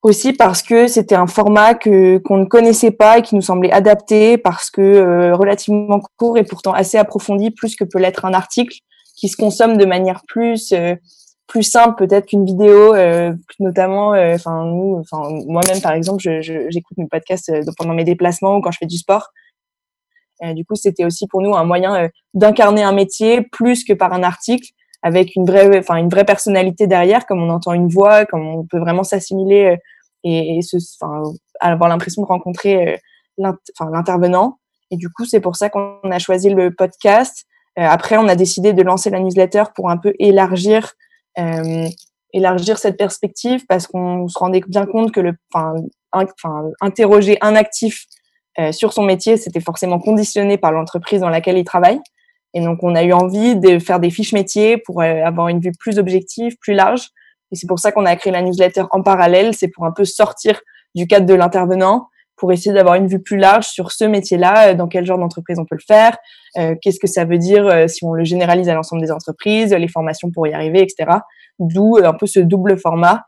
aussi 0.02 0.32
parce 0.32 0.62
que 0.62 0.86
c'était 0.86 1.14
un 1.14 1.26
format 1.26 1.74
que 1.74 2.18
qu'on 2.18 2.38
ne 2.38 2.46
connaissait 2.46 2.90
pas 2.90 3.18
et 3.18 3.22
qui 3.22 3.34
nous 3.34 3.42
semblait 3.42 3.72
adapté 3.72 4.38
parce 4.38 4.70
que 4.70 4.80
euh, 4.80 5.34
relativement 5.34 6.00
court 6.16 6.38
et 6.38 6.44
pourtant 6.44 6.72
assez 6.72 6.96
approfondi 6.96 7.50
plus 7.50 7.76
que 7.76 7.84
peut 7.84 7.98
l'être 7.98 8.24
un 8.24 8.32
article 8.32 8.78
qui 9.16 9.28
se 9.28 9.36
consomme 9.36 9.76
de 9.76 9.84
manière 9.84 10.22
plus 10.26 10.72
euh, 10.72 10.94
plus 11.46 11.64
simple 11.64 11.96
peut-être 11.96 12.26
qu'une 12.26 12.46
vidéo 12.46 12.94
euh, 12.94 13.34
notamment 13.58 14.10
enfin 14.10 14.64
nous 14.64 14.98
enfin 15.00 15.28
moi-même 15.46 15.82
par 15.82 15.92
exemple 15.92 16.22
j'écoute 16.22 16.96
mes 16.96 17.08
podcasts 17.08 17.52
pendant 17.76 17.92
mes 17.92 18.04
déplacements 18.04 18.56
ou 18.56 18.60
quand 18.60 18.70
je 18.70 18.78
fais 18.78 18.86
du 18.86 18.96
sport. 18.96 19.30
Du 20.54 20.64
coup 20.64 20.74
c'était 20.74 21.04
aussi 21.04 21.26
pour 21.26 21.42
nous 21.42 21.54
un 21.54 21.64
moyen 21.64 22.08
d'incarner 22.32 22.82
un 22.82 22.92
métier 22.92 23.42
plus 23.42 23.84
que 23.84 23.92
par 23.92 24.14
un 24.14 24.22
article 24.22 24.70
avec 25.02 25.34
une 25.36 25.46
vraie, 25.46 25.78
enfin 25.78 25.96
une 25.96 26.08
vraie 26.08 26.24
personnalité 26.24 26.86
derrière, 26.86 27.26
comme 27.26 27.42
on 27.42 27.50
entend 27.50 27.72
une 27.72 27.88
voix, 27.88 28.26
comme 28.26 28.46
on 28.46 28.66
peut 28.66 28.78
vraiment 28.78 29.02
s'assimiler 29.02 29.64
euh, 29.64 29.76
et, 30.24 30.58
et 30.58 30.62
se, 30.62 30.76
avoir 31.60 31.88
l'impression 31.88 32.22
de 32.22 32.26
rencontrer 32.26 32.94
euh, 32.94 32.96
l'intervenant. 33.38 34.58
Et 34.90 34.96
du 34.96 35.08
coup, 35.08 35.24
c'est 35.24 35.40
pour 35.40 35.56
ça 35.56 35.70
qu'on 35.70 35.98
a 36.10 36.18
choisi 36.18 36.50
le 36.50 36.74
podcast. 36.74 37.46
Euh, 37.78 37.82
après, 37.82 38.16
on 38.16 38.28
a 38.28 38.34
décidé 38.34 38.72
de 38.72 38.82
lancer 38.82 39.10
la 39.10 39.20
newsletter 39.20 39.64
pour 39.74 39.90
un 39.90 39.96
peu 39.96 40.12
élargir, 40.18 40.92
euh, 41.38 41.88
élargir 42.32 42.78
cette 42.78 42.96
perspective 42.96 43.64
parce 43.68 43.86
qu'on 43.86 44.28
se 44.28 44.38
rendait 44.38 44.62
bien 44.66 44.86
compte 44.86 45.12
que 45.12 45.20
le, 45.20 45.34
enfin, 45.54 45.74
interroger 46.80 47.38
un 47.40 47.54
actif 47.54 48.04
euh, 48.58 48.72
sur 48.72 48.92
son 48.92 49.04
métier, 49.04 49.36
c'était 49.36 49.60
forcément 49.60 50.00
conditionné 50.00 50.58
par 50.58 50.72
l'entreprise 50.72 51.20
dans 51.20 51.28
laquelle 51.28 51.58
il 51.58 51.64
travaille. 51.64 52.00
Et 52.54 52.60
donc, 52.60 52.82
on 52.82 52.94
a 52.94 53.04
eu 53.04 53.12
envie 53.12 53.56
de 53.56 53.78
faire 53.78 54.00
des 54.00 54.10
fiches 54.10 54.32
métiers 54.32 54.76
pour 54.76 55.02
euh, 55.02 55.24
avoir 55.24 55.48
une 55.48 55.60
vue 55.60 55.72
plus 55.78 55.98
objective, 55.98 56.56
plus 56.60 56.74
large. 56.74 57.08
Et 57.52 57.56
c'est 57.56 57.66
pour 57.66 57.78
ça 57.78 57.92
qu'on 57.92 58.06
a 58.06 58.16
créé 58.16 58.32
la 58.32 58.42
newsletter 58.42 58.84
en 58.90 59.02
parallèle. 59.02 59.54
C'est 59.54 59.68
pour 59.68 59.86
un 59.86 59.92
peu 59.92 60.04
sortir 60.04 60.60
du 60.94 61.06
cadre 61.06 61.26
de 61.26 61.34
l'intervenant, 61.34 62.08
pour 62.36 62.52
essayer 62.52 62.72
d'avoir 62.72 62.96
une 62.96 63.06
vue 63.06 63.22
plus 63.22 63.36
large 63.36 63.66
sur 63.66 63.92
ce 63.92 64.04
métier-là, 64.04 64.70
euh, 64.70 64.74
dans 64.74 64.88
quel 64.88 65.06
genre 65.06 65.18
d'entreprise 65.18 65.58
on 65.58 65.64
peut 65.64 65.76
le 65.76 65.84
faire, 65.86 66.16
euh, 66.58 66.74
qu'est-ce 66.80 66.98
que 66.98 67.06
ça 67.06 67.24
veut 67.24 67.38
dire 67.38 67.88
si 67.88 68.04
on 68.04 68.12
le 68.12 68.24
généralise 68.24 68.68
à 68.68 68.74
l'ensemble 68.74 69.02
des 69.02 69.12
entreprises, 69.12 69.72
les 69.72 69.88
formations 69.88 70.30
pour 70.30 70.46
y 70.46 70.52
arriver, 70.52 70.80
etc. 70.80 71.18
D'où 71.60 71.98
un 72.02 72.14
peu 72.14 72.26
ce 72.26 72.40
double 72.40 72.78
format 72.78 73.24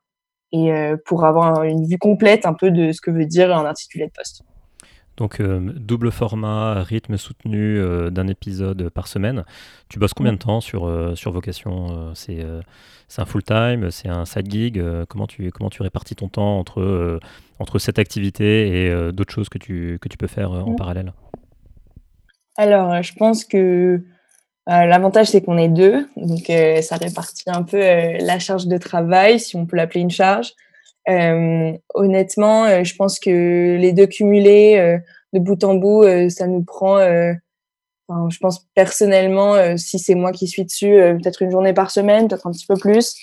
et 0.54 0.70
pour 1.06 1.24
avoir 1.24 1.62
une 1.64 1.86
vue 1.86 1.98
complète 1.98 2.44
un 2.44 2.52
peu 2.52 2.70
de 2.70 2.92
ce 2.92 3.00
que 3.00 3.10
veut 3.10 3.24
dire 3.24 3.54
un 3.56 3.64
intitulé 3.64 4.06
de 4.06 4.12
poste. 4.12 4.42
Donc 5.16 5.42
double 5.42 6.10
format, 6.10 6.82
rythme 6.82 7.16
soutenu 7.16 7.80
d'un 8.10 8.28
épisode 8.28 8.88
par 8.88 9.08
semaine. 9.08 9.44
Tu 9.88 9.98
bosses 9.98 10.14
combien 10.14 10.32
de 10.32 10.38
temps 10.38 10.60
sur, 10.60 11.12
sur 11.16 11.32
Vocation 11.32 12.12
C'est 12.14 12.44
un 13.18 13.24
full-time, 13.24 13.90
c'est 13.90 14.08
un 14.08 14.24
side 14.24 14.50
gig 14.50 14.82
comment, 15.08 15.26
tu, 15.26 15.50
comment 15.50 15.70
tu 15.70 15.82
répartis 15.82 16.14
ton 16.14 16.28
temps 16.28 16.58
entre, 16.58 17.20
entre 17.58 17.78
cette 17.78 17.98
activité 17.98 18.86
et 18.86 19.12
d'autres 19.12 19.34
choses 19.34 19.48
que 19.48 19.58
tu, 19.58 19.98
que 20.00 20.08
tu 20.08 20.16
peux 20.16 20.26
faire 20.26 20.50
en 20.52 20.74
parallèle? 20.74 21.12
Alors, 22.56 23.02
je 23.02 23.12
pense 23.14 23.44
que 23.44 24.02
L'avantage, 24.66 25.26
c'est 25.26 25.42
qu'on 25.42 25.58
est 25.58 25.68
deux, 25.68 26.08
donc 26.16 26.50
ça 26.82 26.96
répartit 26.96 27.44
un 27.48 27.64
peu 27.64 27.78
la 27.78 28.38
charge 28.38 28.66
de 28.66 28.78
travail, 28.78 29.40
si 29.40 29.56
on 29.56 29.66
peut 29.66 29.76
l'appeler 29.76 30.00
une 30.00 30.10
charge. 30.10 30.52
Euh, 31.08 31.72
honnêtement, 31.94 32.64
euh, 32.64 32.84
je 32.84 32.94
pense 32.94 33.18
que 33.18 33.76
les 33.76 33.92
deux 33.92 34.06
cumulés 34.06 34.76
euh, 34.78 34.98
de 35.32 35.40
bout 35.40 35.62
en 35.64 35.74
bout, 35.74 36.04
ça 36.28 36.46
nous 36.46 36.62
prend. 36.62 36.98
Je 36.98 38.38
pense 38.40 38.66
personnellement, 38.74 39.54
si 39.78 39.98
c'est 39.98 40.14
moi 40.14 40.32
qui 40.32 40.46
suis 40.46 40.64
dessus, 40.64 40.90
peut-être 40.90 41.40
une 41.40 41.50
journée 41.50 41.72
par 41.72 41.90
semaine, 41.90 42.28
peut-être 42.28 42.46
un 42.46 42.50
petit 42.50 42.66
peu 42.66 42.76
plus. 42.76 43.16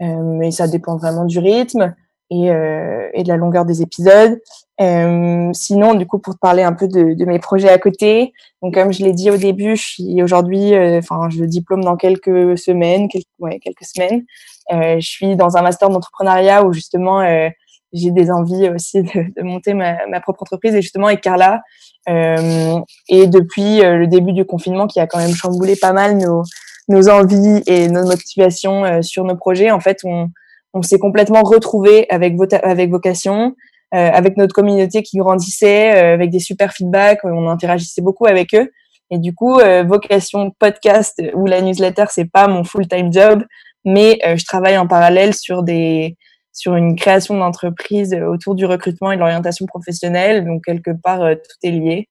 mais 0.00 0.50
ça 0.52 0.68
dépend 0.68 0.96
vraiment 0.96 1.24
du 1.24 1.40
rythme 1.40 1.96
et, 2.30 2.46
de 2.46 3.28
la 3.28 3.36
longueur 3.36 3.64
des 3.64 3.82
épisodes. 3.82 4.40
Sinon, 4.78 5.94
du 5.94 6.06
coup, 6.06 6.20
pour 6.20 6.34
te 6.34 6.38
parler 6.38 6.62
un 6.62 6.74
peu 6.74 6.86
de, 6.86 7.24
mes 7.24 7.40
projets 7.40 7.70
à 7.70 7.78
côté, 7.78 8.32
donc 8.62 8.74
comme 8.74 8.92
je 8.92 9.02
l'ai 9.02 9.12
dit 9.12 9.32
au 9.32 9.36
début, 9.36 9.74
je 9.74 9.82
suis 9.82 10.22
aujourd'hui, 10.22 10.78
enfin, 10.96 11.28
je 11.28 11.42
diplôme 11.42 11.82
dans 11.82 11.96
quelques 11.96 12.56
semaines, 12.56 13.08
quelques 13.08 13.84
semaines. 13.84 14.24
Euh, 14.72 14.96
je 14.98 15.08
suis 15.08 15.36
dans 15.36 15.56
un 15.56 15.62
master 15.62 15.88
d'entrepreneuriat 15.88 16.64
où 16.64 16.72
justement 16.72 17.20
euh, 17.20 17.48
j'ai 17.92 18.10
des 18.10 18.30
envies 18.30 18.68
aussi 18.68 19.02
de, 19.02 19.34
de 19.36 19.42
monter 19.42 19.74
ma, 19.74 20.06
ma, 20.06 20.20
propre 20.20 20.42
entreprise 20.42 20.74
et 20.74 20.82
justement 20.82 21.06
avec 21.06 21.20
Carla. 21.20 21.62
Euh, 22.08 22.78
et 23.08 23.26
depuis 23.26 23.80
le 23.80 24.06
début 24.06 24.32
du 24.32 24.44
confinement 24.44 24.86
qui 24.86 25.00
a 25.00 25.06
quand 25.06 25.18
même 25.18 25.34
chamboulé 25.34 25.74
pas 25.76 25.92
mal 25.92 26.16
nos, 26.16 26.42
nos 26.88 27.08
envies 27.08 27.62
et 27.66 27.88
nos 27.88 28.04
motivations 28.04 29.02
sur 29.02 29.24
nos 29.24 29.36
projets, 29.36 29.72
en 29.72 29.80
fait, 29.80 29.98
on, 30.04 30.28
on 30.72 30.82
s'est 30.82 30.98
complètement 30.98 31.42
retrouvé 31.42 32.06
avec, 32.10 32.34
avec 32.62 32.90
vocation. 32.90 33.54
Euh, 33.94 34.10
avec 34.12 34.36
notre 34.36 34.52
communauté 34.52 35.04
qui 35.04 35.16
grandissait, 35.16 35.94
euh, 35.94 36.14
avec 36.14 36.30
des 36.30 36.40
super 36.40 36.72
feedbacks, 36.72 37.20
on 37.22 37.48
interagissait 37.48 38.02
beaucoup 38.02 38.26
avec 38.26 38.52
eux. 38.52 38.72
Et 39.12 39.18
du 39.18 39.32
coup, 39.32 39.60
euh, 39.60 39.84
vocation 39.84 40.50
podcast 40.58 41.22
ou 41.34 41.46
la 41.46 41.60
newsletter, 41.62 42.06
c'est 42.10 42.24
pas 42.24 42.48
mon 42.48 42.64
full-time 42.64 43.12
job, 43.12 43.44
mais 43.86 44.18
je 44.22 44.44
travaille 44.44 44.76
en 44.76 44.86
parallèle 44.86 45.32
sur 45.32 45.62
des 45.62 46.16
sur 46.52 46.74
une 46.74 46.96
création 46.96 47.36
d'entreprise 47.38 48.14
autour 48.14 48.54
du 48.54 48.64
recrutement 48.64 49.12
et 49.12 49.16
de 49.16 49.20
l'orientation 49.20 49.66
professionnelle. 49.66 50.44
Donc 50.44 50.64
quelque 50.64 50.90
part, 50.90 51.20
tout 51.20 51.56
est 51.62 51.70
lié. 51.70 52.08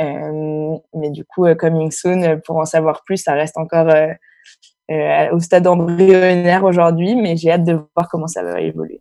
Euh, 0.00 0.76
mais 0.94 1.10
du 1.10 1.24
coup, 1.24 1.46
coming 1.54 1.90
soon, 1.92 2.40
pour 2.44 2.56
en 2.56 2.64
savoir 2.64 3.02
plus, 3.04 3.18
ça 3.18 3.34
reste 3.34 3.56
encore 3.56 3.88
euh, 4.90 5.30
au 5.30 5.40
stade 5.40 5.66
embryonnaire 5.66 6.64
aujourd'hui, 6.64 7.14
mais 7.14 7.36
j'ai 7.36 7.50
hâte 7.50 7.64
de 7.64 7.78
voir 7.94 8.08
comment 8.10 8.26
ça 8.26 8.42
va 8.42 8.60
évoluer. 8.60 9.00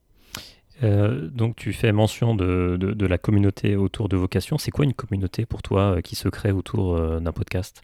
Euh, 0.84 1.30
donc 1.30 1.56
tu 1.56 1.72
fais 1.72 1.92
mention 1.92 2.36
de, 2.36 2.78
de, 2.80 3.06
la 3.06 3.18
communauté 3.18 3.76
autour 3.76 4.10
de 4.10 4.18
Vocation. 4.18 4.58
C'est 4.58 4.72
quoi 4.72 4.86
une 4.86 4.94
communauté 4.94 5.46
pour 5.46 5.62
toi 5.62 5.98
euh, 5.98 6.02
qui 6.02 6.16
se 6.16 6.28
crée 6.30 6.52
autour 6.52 6.96
euh, 6.96 7.20
d'un 7.20 7.32
podcast? 7.32 7.82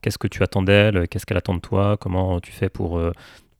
Qu'est-ce 0.00 0.18
que 0.18 0.26
tu 0.26 0.42
attends 0.42 0.62
d'elle? 0.62 1.06
Qu'est-ce 1.08 1.26
qu'elle 1.26 1.36
attend 1.36 1.54
de 1.54 1.60
toi? 1.60 1.96
Comment 2.00 2.40
tu 2.40 2.52
fais 2.52 2.70
pour, 2.70 3.00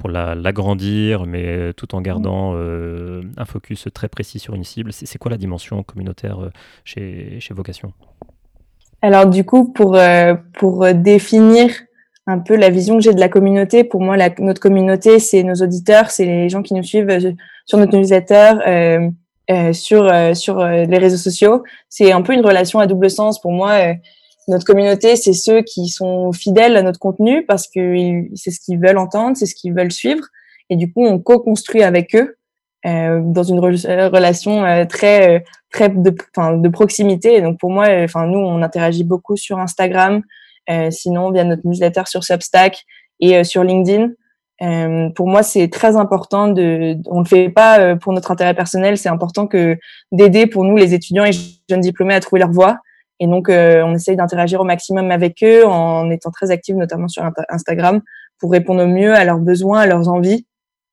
pour 0.00 0.08
l'agrandir, 0.10 1.26
mais 1.26 1.72
tout 1.74 1.94
en 1.94 2.00
gardant 2.00 2.54
un 2.54 3.44
focus 3.44 3.86
très 3.94 4.08
précis 4.08 4.40
sur 4.40 4.54
une 4.54 4.64
cible 4.64 4.92
C'est 4.92 5.18
quoi 5.18 5.30
la 5.30 5.36
dimension 5.36 5.82
communautaire 5.84 6.50
chez, 6.84 7.38
chez 7.38 7.54
Vocation? 7.54 7.92
Alors 9.02 9.26
du 9.26 9.44
coup, 9.44 9.72
pour, 9.72 9.96
pour 10.58 10.94
définir 10.94 11.70
un 12.30 12.38
peu 12.38 12.56
la 12.56 12.70
vision 12.70 12.96
que 12.96 13.02
j'ai 13.02 13.14
de 13.14 13.20
la 13.20 13.28
communauté. 13.28 13.84
Pour 13.84 14.00
moi, 14.00 14.16
la, 14.16 14.30
notre 14.38 14.60
communauté, 14.60 15.18
c'est 15.18 15.42
nos 15.42 15.54
auditeurs, 15.54 16.10
c'est 16.10 16.24
les 16.24 16.48
gens 16.48 16.62
qui 16.62 16.74
nous 16.74 16.82
suivent 16.82 17.10
euh, 17.10 17.32
sur 17.66 17.78
notre 17.78 17.96
newsletter, 17.96 18.52
euh, 18.66 19.10
euh, 19.50 19.72
sur 19.72 20.04
euh, 20.04 20.34
sur 20.34 20.64
les 20.64 20.98
réseaux 20.98 21.16
sociaux. 21.16 21.64
C'est 21.88 22.12
un 22.12 22.22
peu 22.22 22.32
une 22.34 22.44
relation 22.44 22.78
à 22.78 22.86
double 22.86 23.10
sens. 23.10 23.40
Pour 23.40 23.52
moi, 23.52 23.94
notre 24.48 24.64
communauté, 24.64 25.16
c'est 25.16 25.32
ceux 25.32 25.62
qui 25.62 25.88
sont 25.88 26.32
fidèles 26.32 26.76
à 26.76 26.82
notre 26.82 26.98
contenu 26.98 27.44
parce 27.46 27.68
que 27.68 28.24
c'est 28.34 28.50
ce 28.50 28.60
qu'ils 28.60 28.80
veulent 28.80 28.98
entendre, 28.98 29.36
c'est 29.36 29.46
ce 29.46 29.54
qu'ils 29.54 29.74
veulent 29.74 29.92
suivre. 29.92 30.24
Et 30.70 30.76
du 30.76 30.92
coup, 30.92 31.04
on 31.04 31.18
co-construit 31.18 31.82
avec 31.82 32.14
eux 32.14 32.36
dans 32.84 33.42
une 33.42 33.60
relation 33.60 34.86
très 34.88 35.44
très 35.70 35.88
de, 35.88 36.10
de 36.10 36.68
proximité. 36.68 37.40
Donc 37.40 37.58
pour 37.58 37.70
moi, 37.70 37.86
enfin 38.02 38.26
nous, 38.26 38.38
on 38.38 38.62
interagit 38.62 39.04
beaucoup 39.04 39.36
sur 39.36 39.58
Instagram, 39.58 40.22
euh, 40.70 40.90
sinon, 40.90 41.30
via 41.30 41.44
notre 41.44 41.66
newsletter 41.66 42.02
sur 42.06 42.24
Substack 42.24 42.84
et 43.20 43.36
euh, 43.36 43.44
sur 43.44 43.64
LinkedIn. 43.64 44.10
Euh, 44.62 45.08
pour 45.10 45.26
moi, 45.26 45.42
c'est 45.42 45.68
très 45.68 45.96
important 45.96 46.48
de. 46.48 46.96
On 47.06 47.20
le 47.20 47.24
fait 47.24 47.48
pas 47.48 47.96
pour 47.96 48.12
notre 48.12 48.30
intérêt 48.30 48.54
personnel. 48.54 48.98
C'est 48.98 49.08
important 49.08 49.46
que 49.46 49.78
d'aider 50.12 50.46
pour 50.46 50.64
nous 50.64 50.76
les 50.76 50.92
étudiants 50.92 51.24
et 51.24 51.32
jeunes 51.32 51.80
diplômés 51.80 52.14
à 52.14 52.20
trouver 52.20 52.40
leur 52.40 52.52
voie. 52.52 52.76
Et 53.20 53.26
donc, 53.26 53.48
on 53.48 53.94
essaye 53.94 54.16
d'interagir 54.16 54.60
au 54.60 54.64
maximum 54.64 55.10
avec 55.10 55.42
eux 55.44 55.66
en 55.66 56.10
étant 56.10 56.30
très 56.30 56.50
actifs, 56.50 56.74
notamment 56.74 57.06
sur 57.06 57.22
Instagram, 57.50 58.00
pour 58.38 58.50
répondre 58.50 58.82
au 58.82 58.86
mieux 58.86 59.14
à 59.14 59.24
leurs 59.24 59.38
besoins, 59.38 59.80
à 59.80 59.86
leurs 59.86 60.08
envies, 60.08 60.46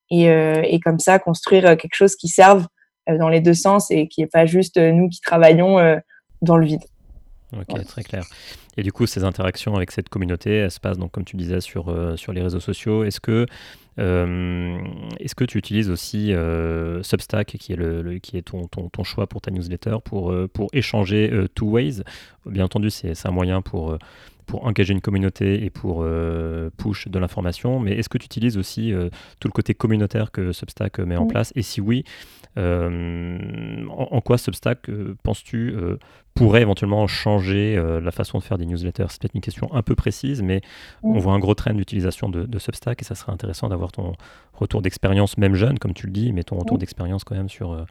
et, 0.10 0.25
et 0.25 0.79
comme 0.81 1.00
ça 1.00 1.19
construire 1.19 1.77
quelque 1.77 1.96
chose 1.96 2.17
qui 2.17 2.27
serve 2.27 2.67
dans 3.07 3.29
les 3.29 3.39
deux 3.39 3.53
sens 3.53 3.91
et 3.91 4.10
qui 4.10 4.22
est 4.22 4.27
pas 4.27 4.46
juste 4.46 4.77
nous 4.77 5.07
qui 5.07 5.22
travaillons 5.22 6.01
dans 6.41 6.57
le 6.57 6.65
vide. 6.65 6.84
Ok, 7.53 7.86
très 7.86 8.03
clair. 8.03 8.25
Et 8.77 8.84
du 8.84 8.91
coup, 8.91 9.07
ces 9.07 9.24
interactions 9.24 9.75
avec 9.75 9.91
cette 9.91 10.07
communauté, 10.07 10.51
elles 10.51 10.72
se 10.72 10.79
passent 10.79 11.00
donc, 11.00 11.12
comme 11.12 11.25
tu 11.25 11.36
disais, 11.36 11.62
sur, 11.62 11.89
euh, 11.89 12.15
sur 12.15 12.31
les 12.31 12.43
réseaux 12.43 12.60
sociaux. 12.60 13.03
Est-ce 13.03 13.19
que, 13.19 13.48
euh, 13.98 14.77
est-ce 15.19 15.34
que 15.34 15.43
tu 15.43 15.57
utilises 15.57 15.89
aussi 15.89 16.31
euh, 16.31 17.01
Substack, 17.01 17.48
qui 17.48 17.74
est, 17.74 17.75
le, 17.75 18.19
qui 18.19 18.38
est 18.38 18.43
ton, 18.43 18.67
ton, 18.67 18.89
ton, 18.89 19.03
choix 19.03 19.25
pour 19.25 19.41
ta 19.41 19.50
newsletter, 19.50 19.98
pour, 20.05 20.34
pour 20.53 20.69
échanger 20.74 21.46
two 21.55 21.67
ways? 21.67 22.03
Bien 22.46 22.65
entendu, 22.65 22.91
c'est 22.91 23.25
un 23.25 23.31
moyen 23.31 23.63
pour 23.63 23.98
pour 24.48 24.66
engager 24.66 24.94
une 24.94 25.01
communauté 25.01 25.63
et 25.63 25.70
pour 25.70 26.06
push 26.77 27.08
de 27.08 27.20
l'information, 27.20 27.80
mais 27.80 27.92
est-ce 27.92 28.10
que 28.10 28.18
tu 28.18 28.25
utilises 28.25 28.58
aussi 28.58 28.94
tout 29.39 29.48
le 29.48 29.54
côté 29.54 29.75
communautaire 29.75 30.32
que 30.32 30.51
Substack 30.51 31.00
met 31.00 31.18
en 31.18 31.27
place? 31.27 31.54
Et 31.56 31.62
si 31.62 31.82
oui, 31.82 32.04
euh, 32.58 33.86
en, 33.89 34.22
quoi 34.22 34.38
Substack, 34.38 34.89
euh, 34.89 35.16
penses-tu, 35.22 35.75
euh, 35.75 35.98
pourrait 36.34 36.62
éventuellement 36.62 37.06
changer 37.08 37.75
la 38.01 38.12
façon 38.12 38.38
de 38.38 38.44
faire 38.44 38.58
des 38.58 38.66
newsletters? 38.66 39.06
C'est 39.10 39.22
peut-être 39.22 39.36
une 39.36 39.42
question 39.42 39.74
un 39.74 39.82
peu 39.82 39.96
précise, 39.96 40.42
mais 40.42 40.62
on 41.04 41.18
voit 41.18 41.34
un 41.34 41.39
gros 41.39 41.56
trend 41.56 41.74
d'utilisation 41.74 42.30
de, 42.30 42.60
Substack 42.60 43.01
et 43.01 43.06
ça 43.06 43.16
serait 43.16 43.32
intéressant 43.32 43.70
d'avoir 43.70 43.92
ton 43.92 44.13
retour 44.54 44.82
d'expérience, 44.82 45.38
même 45.38 45.56
jeune, 45.56 45.80
comme 45.80 45.94
tu 45.94 46.06
le 46.08 46.12
dis, 46.12 46.32
mais 46.32 46.44
ton 46.44 46.58
retour 46.58 46.77
d'expérience 46.77 47.24
quand 47.24 47.36
même 47.36 47.50
sur, 47.50 47.86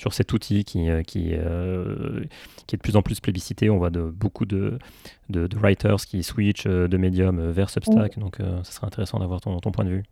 sur 0.00 0.12
cet 0.14 0.32
outil 0.32 0.64
qui, 0.64 0.88
qui, 1.06 1.30
qui, 1.30 1.34
est 1.34 2.76
de 2.76 2.82
plus 2.82 2.96
en 2.96 3.02
plus 3.02 3.20
plébiscité. 3.20 3.68
On 3.68 3.78
voit 3.78 3.90
de, 3.90 4.02
beaucoup 4.02 4.46
de, 4.46 4.78
de, 5.28 5.48
writers 5.56 6.00
qui 6.06 6.22
switchent 6.22 6.66
de 6.66 6.96
médium 6.96 7.50
vers 7.50 7.68
Substack, 7.70 8.18
donc 8.18 8.38
ça 8.38 8.72
serait 8.72 8.86
intéressant 8.86 9.18
d'avoir 9.18 9.40
ton, 9.40 9.58
ton 9.58 9.70
point 9.70 9.84
de 9.84 9.90
vue. 9.90 10.02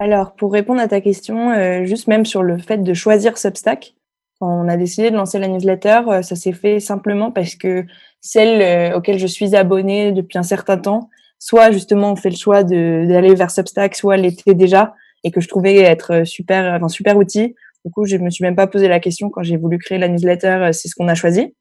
Alors, 0.00 0.34
pour 0.34 0.52
répondre 0.52 0.80
à 0.80 0.88
ta 0.88 1.00
question, 1.00 1.52
euh, 1.52 1.84
juste 1.84 2.08
même 2.08 2.26
sur 2.26 2.42
le 2.42 2.58
fait 2.58 2.78
de 2.78 2.94
choisir 2.94 3.38
Substack, 3.38 3.94
quand 4.40 4.64
on 4.64 4.68
a 4.68 4.76
décidé 4.76 5.10
de 5.10 5.16
lancer 5.16 5.38
la 5.38 5.46
newsletter, 5.46 6.00
euh, 6.08 6.22
ça 6.22 6.34
s'est 6.34 6.52
fait 6.52 6.80
simplement 6.80 7.30
parce 7.30 7.54
que 7.54 7.84
celle 8.20 8.60
euh, 8.60 8.96
auquel 8.96 9.18
je 9.18 9.26
suis 9.26 9.54
abonnée 9.54 10.10
depuis 10.10 10.36
un 10.36 10.42
certain 10.42 10.78
temps, 10.78 11.10
soit 11.38 11.70
justement 11.70 12.12
on 12.12 12.16
fait 12.16 12.30
le 12.30 12.36
choix 12.36 12.64
d'aller 12.64 13.34
vers 13.34 13.50
Substack, 13.50 13.94
soit 13.94 14.16
l'était 14.16 14.54
déjà 14.54 14.94
et 15.22 15.30
que 15.30 15.40
je 15.40 15.48
trouvais 15.48 15.76
être 15.76 16.26
super, 16.26 16.82
un 16.82 16.88
super 16.88 17.16
outil. 17.16 17.54
Du 17.84 17.90
coup, 17.90 18.04
je 18.06 18.16
me 18.16 18.30
suis 18.30 18.44
même 18.44 18.56
pas 18.56 18.66
posé 18.66 18.88
la 18.88 19.00
question 19.00 19.30
quand 19.30 19.42
j'ai 19.42 19.56
voulu 19.56 19.78
créer 19.78 19.98
la 19.98 20.08
newsletter, 20.08 20.70
c'est 20.72 20.88
ce 20.88 20.94
qu'on 20.94 21.08
a 21.08 21.14
choisi. 21.14 21.54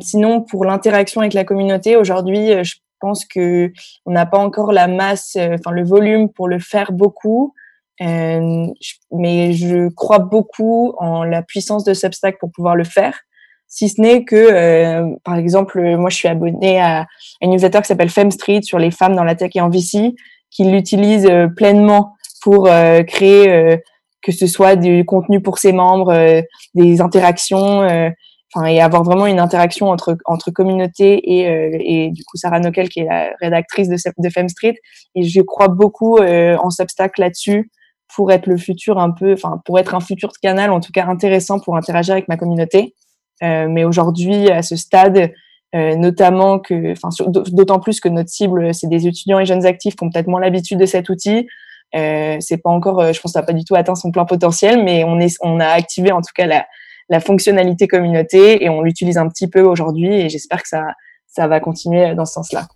sinon, 0.00 0.42
pour 0.42 0.64
l'interaction 0.64 1.20
avec 1.20 1.34
la 1.34 1.44
communauté, 1.44 1.96
aujourd'hui, 1.96 2.52
je 2.62 2.76
pense 3.00 3.24
que 3.24 3.72
on 4.06 4.12
n'a 4.12 4.26
pas 4.26 4.38
encore 4.38 4.72
la 4.72 4.86
masse, 4.86 5.36
euh, 5.36 5.56
enfin 5.58 5.72
le 5.72 5.82
volume 5.82 6.28
pour 6.28 6.46
le 6.46 6.60
faire 6.60 6.92
beaucoup. 6.92 7.54
Euh, 8.02 8.66
mais 9.10 9.52
je 9.52 9.88
crois 9.90 10.20
beaucoup 10.20 10.94
en 10.98 11.22
la 11.22 11.42
puissance 11.42 11.84
de 11.84 11.92
Substack 11.92 12.38
pour 12.38 12.50
pouvoir 12.50 12.76
le 12.76 12.84
faire. 12.84 13.18
Si 13.66 13.88
ce 13.88 14.00
n'est 14.00 14.24
que, 14.24 14.36
euh, 14.36 15.06
par 15.22 15.36
exemple, 15.36 15.96
moi 15.96 16.08
je 16.08 16.16
suis 16.16 16.28
abonnée 16.28 16.80
à 16.80 17.06
une 17.42 17.50
newsletter 17.50 17.80
qui 17.80 17.88
s'appelle 17.88 18.08
Femme 18.08 18.30
Street 18.30 18.62
sur 18.62 18.78
les 18.78 18.90
femmes 18.90 19.14
dans 19.14 19.24
la 19.24 19.34
tech 19.34 19.50
et 19.54 19.60
en 19.60 19.68
VC, 19.68 20.14
qui 20.50 20.64
l'utilise 20.64 21.28
pleinement 21.56 22.14
pour 22.42 22.68
créer 23.06 23.78
que 24.22 24.32
ce 24.32 24.46
soit 24.46 24.76
du 24.76 25.04
contenu 25.04 25.40
pour 25.40 25.58
ses 25.58 25.72
membres, 25.72 26.42
des 26.74 27.00
interactions, 27.00 28.12
enfin 28.52 28.66
et 28.66 28.80
avoir 28.80 29.02
vraiment 29.04 29.26
une 29.26 29.38
interaction 29.38 29.88
entre 29.88 30.16
entre 30.24 30.50
communauté 30.50 31.38
et 31.38 31.48
euh, 31.48 31.76
et 31.80 32.10
du 32.10 32.24
coup 32.24 32.36
Sarah 32.36 32.60
Nokel 32.60 32.88
qui 32.88 33.00
est 33.00 33.04
la 33.04 33.30
rédactrice 33.40 33.88
de 33.88 33.96
de 33.96 34.30
Femme 34.30 34.48
Street 34.48 34.74
et 35.14 35.22
je 35.22 35.40
crois 35.40 35.68
beaucoup 35.68 36.18
euh, 36.18 36.56
en 36.56 36.70
Substack 36.70 37.18
là-dessus 37.18 37.70
pour 38.14 38.32
être 38.32 38.46
le 38.46 38.56
futur 38.56 38.98
un 38.98 39.12
peu, 39.12 39.32
enfin 39.32 39.60
pour 39.64 39.78
être 39.78 39.94
un 39.94 40.00
futur 40.00 40.32
canal 40.42 40.72
en 40.72 40.80
tout 40.80 40.90
cas 40.92 41.06
intéressant 41.06 41.60
pour 41.60 41.76
interagir 41.76 42.14
avec 42.14 42.26
ma 42.26 42.36
communauté. 42.36 42.94
mais 43.40 43.84
aujourd'hui, 43.84 44.50
à 44.50 44.62
ce 44.62 44.74
stade, 44.74 45.30
notamment 45.72 46.58
que, 46.58 46.90
enfin 46.90 47.10
d'autant 47.28 47.78
plus 47.78 48.00
que 48.00 48.08
notre 48.08 48.28
cible 48.28 48.74
c'est 48.74 48.88
des 48.88 49.06
étudiants 49.06 49.38
et 49.38 49.46
jeunes 49.46 49.64
actifs 49.64 49.94
qui 49.94 50.02
ont 50.02 50.10
peut-être 50.10 50.26
moins 50.26 50.40
l'habitude 50.40 50.80
de 50.80 50.86
cet 50.86 51.08
outil. 51.08 51.46
Euh, 51.94 52.36
c'est 52.40 52.58
pas 52.58 52.70
encore, 52.70 53.12
je 53.12 53.20
pense, 53.20 53.32
ça 53.32 53.40
n'a 53.40 53.46
pas 53.46 53.52
du 53.52 53.64
tout 53.64 53.74
atteint 53.74 53.94
son 53.94 54.10
plein 54.12 54.24
potentiel, 54.24 54.84
mais 54.84 55.04
on 55.04 55.18
est, 55.18 55.36
on 55.40 55.58
a 55.60 55.66
activé 55.66 56.12
en 56.12 56.20
tout 56.20 56.32
cas 56.34 56.46
la, 56.46 56.66
la 57.08 57.20
fonctionnalité 57.20 57.88
communauté 57.88 58.64
et 58.64 58.68
on 58.68 58.82
l'utilise 58.82 59.18
un 59.18 59.28
petit 59.28 59.48
peu 59.48 59.60
aujourd'hui 59.60 60.12
et 60.12 60.28
j'espère 60.28 60.62
que 60.62 60.68
ça, 60.68 60.86
ça 61.26 61.48
va 61.48 61.60
continuer 61.60 62.14
dans 62.14 62.24
ce 62.24 62.34
sens-là. 62.34 62.68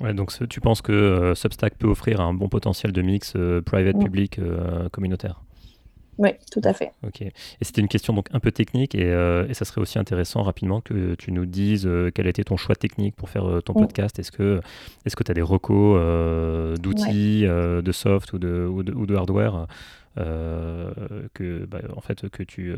Ouais, 0.00 0.14
donc 0.14 0.32
tu 0.48 0.60
penses 0.60 0.80
que 0.80 0.92
euh, 0.92 1.34
Substack 1.34 1.74
peut 1.76 1.86
offrir 1.86 2.20
un 2.20 2.32
bon 2.32 2.48
potentiel 2.48 2.92
de 2.92 3.02
mix 3.02 3.34
euh, 3.36 3.60
private-public 3.60 4.38
euh, 4.38 4.88
communautaire? 4.88 5.42
Oui, 6.18 6.30
tout 6.52 6.60
à 6.64 6.72
fait. 6.72 6.92
Ok. 7.06 7.22
Et 7.22 7.32
c'était 7.62 7.80
une 7.80 7.88
question 7.88 8.12
donc 8.12 8.28
un 8.32 8.40
peu 8.40 8.52
technique 8.52 8.94
et, 8.94 9.08
et, 9.48 9.54
ça 9.54 9.64
serait 9.64 9.80
aussi 9.80 9.98
intéressant 9.98 10.42
rapidement 10.42 10.80
que 10.80 11.14
tu 11.14 11.32
nous 11.32 11.46
dises 11.46 11.88
quel 12.14 12.26
a 12.26 12.30
été 12.30 12.44
ton 12.44 12.56
choix 12.56 12.74
technique 12.74 13.16
pour 13.16 13.30
faire 13.30 13.60
ton 13.64 13.72
podcast. 13.72 14.18
Est-ce 14.18 14.32
que 14.32 14.60
est-ce 15.06 15.16
que 15.16 15.24
tu 15.24 15.30
as 15.30 15.34
des 15.34 15.42
recos 15.42 15.98
d'outils, 16.78 17.42
de 17.42 17.92
soft 17.92 18.32
ou 18.32 18.38
de, 18.38 18.66
ou 18.70 18.82
de, 18.82 18.92
ou 18.92 19.06
de 19.06 19.14
hardware 19.16 19.66
que 20.16 21.64
bah, 21.66 21.78
en 21.96 22.00
fait 22.00 22.28
que 22.28 22.42
tu 22.42 22.74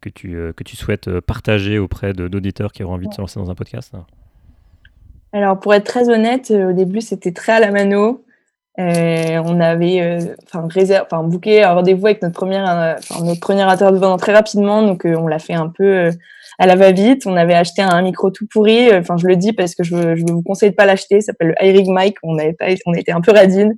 que 0.00 0.08
tu 0.10 0.52
que 0.54 0.64
tu 0.64 0.76
souhaites 0.76 1.20
partager 1.20 1.78
auprès 1.78 2.12
d'auditeurs 2.12 2.72
qui 2.72 2.82
auront 2.82 2.94
envie 2.94 3.08
de 3.08 3.14
se 3.14 3.20
lancer 3.20 3.40
dans 3.40 3.50
un 3.50 3.54
podcast? 3.54 3.94
Alors, 5.36 5.60
pour 5.60 5.74
être 5.74 5.84
très 5.84 6.08
honnête, 6.08 6.50
euh, 6.50 6.70
au 6.70 6.72
début, 6.72 7.02
c'était 7.02 7.32
très 7.32 7.52
à 7.52 7.60
la 7.60 7.70
mano. 7.70 8.24
Euh, 8.78 9.42
on 9.44 9.58
avait 9.60 10.02
euh, 10.02 10.34
enfin 10.44 10.68
réserve, 10.68 11.06
enfin 11.10 11.22
booké 11.22 11.62
un 11.62 11.72
rendez-vous 11.72 12.06
avec 12.06 12.20
notre 12.20 12.34
première, 12.34 12.98
notre 13.22 13.40
premier 13.40 13.62
intervenant 13.62 14.18
très 14.18 14.34
rapidement, 14.34 14.82
donc 14.82 15.06
on 15.06 15.26
l'a 15.26 15.38
fait 15.38 15.54
un 15.54 15.68
peu 15.68 16.10
à 16.58 16.66
la 16.66 16.76
va-vite. 16.76 17.26
On 17.26 17.36
avait 17.36 17.54
acheté 17.54 17.82
un 17.82 18.02
micro 18.02 18.30
tout 18.30 18.46
pourri. 18.46 18.94
Enfin, 18.94 19.16
je 19.16 19.26
le 19.26 19.36
dis 19.36 19.52
parce 19.52 19.74
que 19.74 19.82
je, 19.82 20.16
je 20.16 20.24
vous 20.26 20.42
conseille 20.42 20.70
de 20.70 20.74
pas 20.74 20.86
l'acheter. 20.86 21.20
Ça 21.20 21.32
s'appelle 21.32 21.54
le 21.58 21.66
iRig 21.66 21.86
Mic. 21.88 22.16
On 22.22 22.38
avait 22.38 22.52
pas, 22.52 22.66
on 22.86 22.94
était 22.94 23.12
un 23.12 23.20
peu 23.20 23.32
radine. 23.32 23.74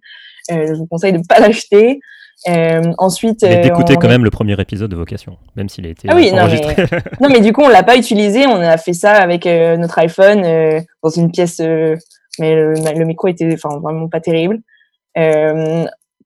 je 0.48 0.74
vous 0.74 0.86
conseille 0.86 1.12
de 1.12 1.22
pas 1.28 1.38
l'acheter. 1.40 2.00
Euh, 2.46 2.92
ensuite, 2.98 3.42
mais 3.42 3.62
d'écouter 3.62 3.96
quand 3.96 4.08
même 4.08 4.22
le 4.22 4.30
premier 4.30 4.58
épisode 4.60 4.90
de 4.90 4.96
Vocation, 4.96 5.36
même 5.56 5.68
s'il 5.68 5.86
a 5.86 5.88
été 5.88 6.06
ah 6.08 6.14
oui, 6.14 6.30
enregistré. 6.32 6.76
Non 6.76 6.86
mais... 6.92 6.98
non 7.20 7.28
mais, 7.30 7.40
du 7.40 7.52
coup 7.52 7.62
on 7.62 7.68
l'a 7.68 7.82
pas 7.82 7.96
utilisé, 7.96 8.46
on 8.46 8.60
a 8.60 8.76
fait 8.76 8.92
ça 8.92 9.14
avec 9.14 9.44
notre 9.44 9.98
iPhone 9.98 10.42
dans 11.02 11.10
une 11.10 11.32
pièce, 11.32 11.58
mais 12.38 12.54
le, 12.54 13.04
micro 13.04 13.26
était 13.26 13.52
enfin 13.54 13.80
vraiment 13.80 14.08
pas 14.08 14.20
terrible. 14.20 14.60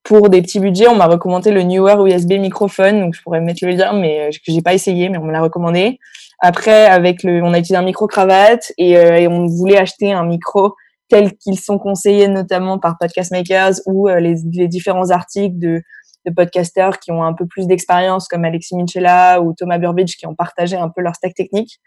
Pour 0.02 0.28
des 0.30 0.42
petits 0.42 0.60
budgets, 0.60 0.88
on 0.88 0.96
m'a 0.96 1.06
recommandé 1.06 1.50
le 1.52 1.62
Newer 1.62 1.96
USB 2.08 2.32
microphone, 2.32 3.00
donc 3.00 3.14
je 3.14 3.22
pourrais 3.22 3.40
mettre 3.40 3.64
le 3.64 3.72
lien, 3.72 3.92
mais 3.92 4.30
que 4.30 4.52
j'ai 4.52 4.62
pas 4.62 4.74
essayé, 4.74 5.08
mais 5.08 5.18
on 5.18 5.24
me 5.24 5.32
l'a 5.32 5.40
recommandé. 5.40 5.98
Après, 6.40 6.86
avec 6.86 7.22
le, 7.22 7.42
on 7.42 7.52
a 7.52 7.58
utilisé 7.58 7.76
un 7.76 7.82
micro 7.82 8.06
cravate 8.08 8.72
et, 8.78 8.92
et 8.92 9.28
on 9.28 9.46
voulait 9.46 9.78
acheter 9.78 10.12
un 10.12 10.24
micro 10.24 10.74
tels 11.08 11.36
qu'ils 11.36 11.60
sont 11.60 11.78
conseillés 11.78 12.26
notamment 12.26 12.78
par 12.78 12.96
Podcast 12.98 13.30
Makers 13.30 13.74
ou 13.86 14.08
les, 14.08 14.34
différents 14.68 15.10
articles 15.10 15.58
de 15.58 15.82
de 16.24 16.32
podcasteurs 16.32 16.98
qui 16.98 17.10
ont 17.10 17.24
un 17.24 17.32
peu 17.32 17.46
plus 17.46 17.66
d'expérience, 17.66 18.28
comme 18.28 18.44
Alexis 18.44 18.76
Minchella 18.76 19.40
ou 19.40 19.54
Thomas 19.54 19.78
Burbidge, 19.78 20.16
qui 20.16 20.26
ont 20.26 20.34
partagé 20.34 20.76
un 20.76 20.88
peu 20.88 21.00
leur 21.00 21.14
stack 21.14 21.34
technique. 21.34 21.80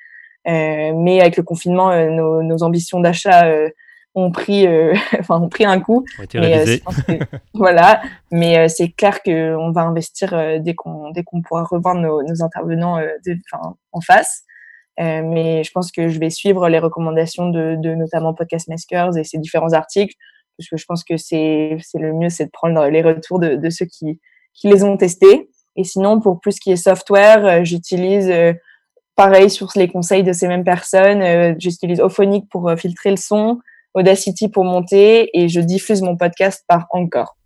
Euh, 0.47 0.93
mais 0.95 1.21
avec 1.21 1.37
le 1.37 1.43
confinement, 1.43 1.91
euh, 1.91 2.09
nos, 2.09 2.43
nos, 2.43 2.61
ambitions 2.61 2.99
d'achat 2.99 3.47
euh, 3.47 3.69
ont 4.15 4.31
pris, 4.31 4.65
euh, 4.65 4.93
enfin, 5.19 5.39
ont 5.39 5.49
pris 5.49 5.65
un 5.65 5.79
coup. 5.79 6.05
mais, 6.33 6.81
voilà. 7.53 8.01
Mais 8.31 8.67
c'est 8.69 8.89
clair 8.89 9.21
qu'on 9.21 9.71
va 9.71 9.81
investir 9.81 10.59
dès 10.61 10.73
qu'on 10.73 11.11
dès 11.11 11.23
qu'on 11.23 11.41
pourra 11.41 11.63
revendre 11.63 12.01
nos, 12.01 12.23
nos 12.23 12.43
intervenants 12.43 12.99
de, 13.25 13.37
en 13.91 14.01
face. 14.01 14.43
mais 14.97 15.63
je 15.63 15.71
pense 15.71 15.91
que 15.91 16.07
je 16.07 16.19
vais 16.19 16.29
suivre 16.29 16.67
les 16.69 16.79
recommandations 16.79 17.49
de, 17.49 17.75
de 17.77 17.93
notamment 17.95 18.33
Podcast 18.33 18.67
Maskers 18.67 19.17
et 19.17 19.23
ces 19.23 19.37
différents 19.37 19.73
articles 19.73 20.15
parce 20.57 20.69
que 20.69 20.77
je 20.77 20.85
pense 20.85 21.03
que 21.03 21.17
c'est 21.17 21.77
le 21.95 22.13
mieux, 22.13 22.29
c'est 22.29 22.45
de 22.45 22.51
prendre 22.51 22.87
les 22.87 23.01
retours 23.01 23.39
de, 23.39 23.55
de 23.55 23.69
ceux 23.69 23.85
qui, 23.85 24.19
qui, 24.53 24.69
les 24.69 24.83
ont 24.83 24.97
testés. 24.97 25.49
Et 25.75 25.83
sinon, 25.83 26.19
pour 26.19 26.39
plus 26.39 26.59
qui 26.59 26.71
est 26.71 26.77
software, 26.77 27.45
euh, 27.45 27.63
j'utilise 27.63 28.29
euh, 28.29 28.53
pareil 29.15 29.49
sur 29.49 29.69
les 29.75 29.89
conseils 29.89 30.23
de 30.23 30.33
ces 30.33 30.47
mêmes 30.47 30.63
personnes. 30.63 31.21
Euh, 31.21 31.53
j'utilise 31.57 31.99
Ophonic 31.99 32.49
pour 32.49 32.71
filtrer 32.77 33.11
le 33.11 33.17
son, 33.17 33.59
Audacity 33.95 34.49
pour 34.49 34.63
monter, 34.63 35.29
et 35.33 35.49
je 35.49 35.59
diffuse 35.59 36.01
mon 36.01 36.15
podcast 36.15 36.63
par 36.67 36.85
Encore. 36.91 37.37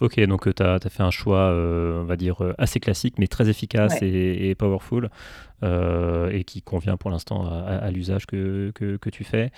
Ok, 0.00 0.18
donc 0.20 0.52
tu 0.54 0.62
as, 0.62 0.78
as, 0.82 0.88
fait 0.88 1.02
un 1.02 1.10
choix, 1.10 1.52
on 1.52 2.04
va 2.04 2.16
dire, 2.16 2.38
assez 2.56 2.80
classique, 2.80 3.16
mais 3.18 3.26
très 3.26 3.50
efficace 3.50 4.00
et, 4.00 4.48
et, 4.48 4.54
powerful. 4.54 5.10
Euh, 5.62 6.30
et 6.30 6.44
qui 6.44 6.62
convient 6.62 6.96
pour 6.96 7.10
l'instant 7.10 7.44
à, 7.46 7.90
l'usage 7.90 8.24
que, 8.24 8.72
que, 8.74 9.10
tu 9.10 9.24
fais. 9.24 9.50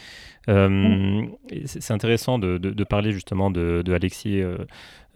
Euh. 0.48 1.22
C'est 1.64 1.92
intéressant 1.92 2.40
de, 2.40 2.58
de, 2.58 2.84
parler 2.84 3.12
justement 3.12 3.52
de, 3.52 3.82
de 3.84 3.92
Alexis. 3.92 4.40
Euh, 4.40 4.58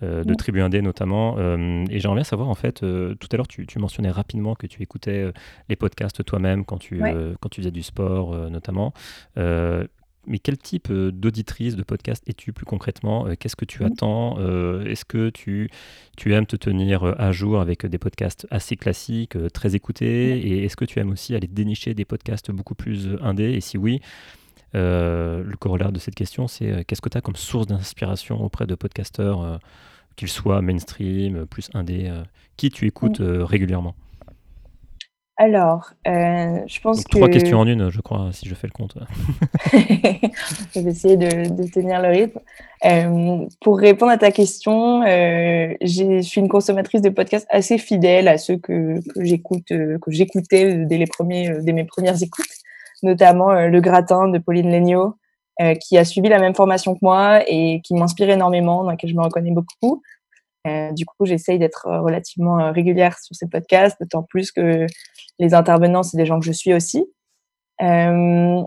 de 0.03 0.31
mm. 0.31 0.37
Tribu 0.37 0.61
Indé 0.61 0.83
notamment. 0.83 1.39
et 1.39 1.99
j'aimerais 1.99 2.17
bien 2.17 2.25
savoir, 2.25 2.51
en 2.51 2.55
fait, 2.55 2.81
tout 2.81 3.29
à 3.33 3.37
l'heure, 3.37 3.49
tu, 3.49 3.67
tu, 3.67 3.79
mentionnais 3.79 4.11
rapidement 4.11 4.55
que 4.55 4.67
tu 4.67 4.83
écoutais 4.83 5.33
les 5.71 5.77
podcasts 5.77 6.23
toi-même 6.23 6.67
quand, 6.67 6.77
tu 6.77 7.01
quand 7.41 7.49
tu 7.49 7.63
faisais 7.63 7.71
du 7.71 7.83
sport, 7.83 8.37
notamment 8.51 8.93
mais 10.27 10.39
quel 10.39 10.59
type 10.59 10.89
euh, 10.91 11.11
d'auditrice 11.11 11.77
de 11.77 11.83
podcast 11.83 12.23
es-tu 12.27 12.53
plus 12.53 12.65
concrètement 12.65 13.27
euh, 13.27 13.35
Qu'est-ce 13.39 13.57
que 13.57 13.65
tu 13.65 13.83
mmh. 13.83 13.87
attends 13.87 14.37
euh, 14.39 14.85
Est-ce 14.85 15.05
que 15.05 15.31
tu, 15.31 15.71
tu 16.17 16.35
aimes 16.35 16.47
te 16.47 16.57
tenir 16.57 17.05
à 17.05 17.33
jour 17.33 17.61
avec 17.61 17.87
des 17.87 17.99
podcasts 17.99 18.47
assez 18.51 18.77
classiques, 18.77 19.37
très 19.53 19.75
écoutés. 19.75 20.39
Et 20.39 20.65
est-ce 20.65 20.77
que 20.77 20.85
tu 20.85 20.99
aimes 20.99 21.11
aussi 21.11 21.35
aller 21.35 21.49
dénicher 21.49 21.95
des 21.95 22.05
podcasts 22.05 22.51
beaucoup 22.51 22.75
plus 22.75 23.17
indés 23.23 23.53
Et 23.53 23.61
si 23.61 23.79
oui, 23.79 24.01
le 24.75 25.55
corollaire 25.59 25.93
de 25.93 25.99
cette 25.99 26.15
question, 26.15 26.49
c'est 26.49 26.85
qu'est-ce 26.85 27.01
que 27.01 27.09
tu 27.09 27.19
as 27.19 27.21
comme 27.21 27.37
source 27.37 27.67
d'inspiration 27.67 28.43
auprès 28.43 28.67
de 28.67 28.75
podcasteurs, 28.75 29.61
qu'ils 30.17 30.29
soient 30.29 30.63
mainstream, 30.63 31.47
plus 31.47 31.69
indés 31.75 32.13
Qui 32.57 32.71
tu 32.71 32.87
écoutes 32.87 33.21
mmh. 33.21 33.43
régulièrement? 33.43 33.95
Alors, 35.39 35.93
euh, 36.09 36.61
je 36.67 36.81
pense 36.81 37.05
que... 37.05 37.11
Trois 37.11 37.29
questions 37.29 37.59
en 37.59 37.67
une, 37.67 37.91
je 37.91 38.01
crois, 38.01 38.31
si 38.33 38.49
je 38.49 38.55
fais 38.55 38.67
le 38.67 38.73
compte. 38.73 38.97
je 39.73 40.81
vais 40.81 40.91
essayer 40.91 41.19
de, 41.19 41.71
tenir 41.71 42.01
le 42.01 42.09
rythme. 42.09 42.41
Euh, 42.87 43.47
pour 43.61 43.79
répondre 43.79 44.13
à 44.13 44.17
ta 44.17 44.31
question, 44.31 45.03
euh, 45.03 45.75
je 45.83 46.23
suis 46.23 46.41
une 46.41 46.49
consommatrice 46.49 47.03
de 47.03 47.11
podcasts 47.11 47.47
assez 47.51 47.77
fidèle 47.77 48.29
à 48.29 48.39
ceux 48.39 48.57
que, 48.57 49.01
j'écoute, 49.21 49.67
que 49.69 50.11
j'écoutais 50.11 50.87
dès 50.87 50.97
les 50.97 51.07
premiers, 51.07 51.51
dès 51.61 51.73
mes 51.73 51.85
premières 51.85 52.23
écoutes, 52.23 52.47
notamment 53.03 53.53
Le 53.53 53.81
Gratin 53.83 54.29
de 54.29 54.39
Pauline 54.39 54.71
Legnaud, 54.71 55.17
qui 55.83 55.99
a 55.99 56.07
suivi 56.07 56.31
la 56.31 56.39
même 56.39 56.55
formation 56.55 56.95
que 56.95 57.01
moi 57.03 57.43
et 57.47 57.83
qui 57.85 57.93
m'inspire 57.93 58.31
énormément, 58.31 58.85
dans 58.85 58.91
laquelle 58.91 59.11
je 59.11 59.17
me 59.17 59.23
reconnais 59.23 59.53
beaucoup. 59.53 60.03
du 60.65 61.05
coup, 61.05 61.27
j'essaye 61.27 61.59
d'être 61.59 61.87
relativement 61.87 62.73
régulière 62.73 63.19
sur 63.19 63.37
ces 63.37 63.49
podcasts, 63.49 64.01
d'autant 64.01 64.23
plus 64.23 64.51
que 64.51 64.87
les 65.39 65.55
intervenants, 65.55 66.03
c'est 66.03 66.17
des 66.17 66.27
gens 66.27 66.41
que 66.41 66.47
je 66.47 66.53
suis 66.53 66.75
aussi. 66.75 67.07
Euh, 67.83 68.63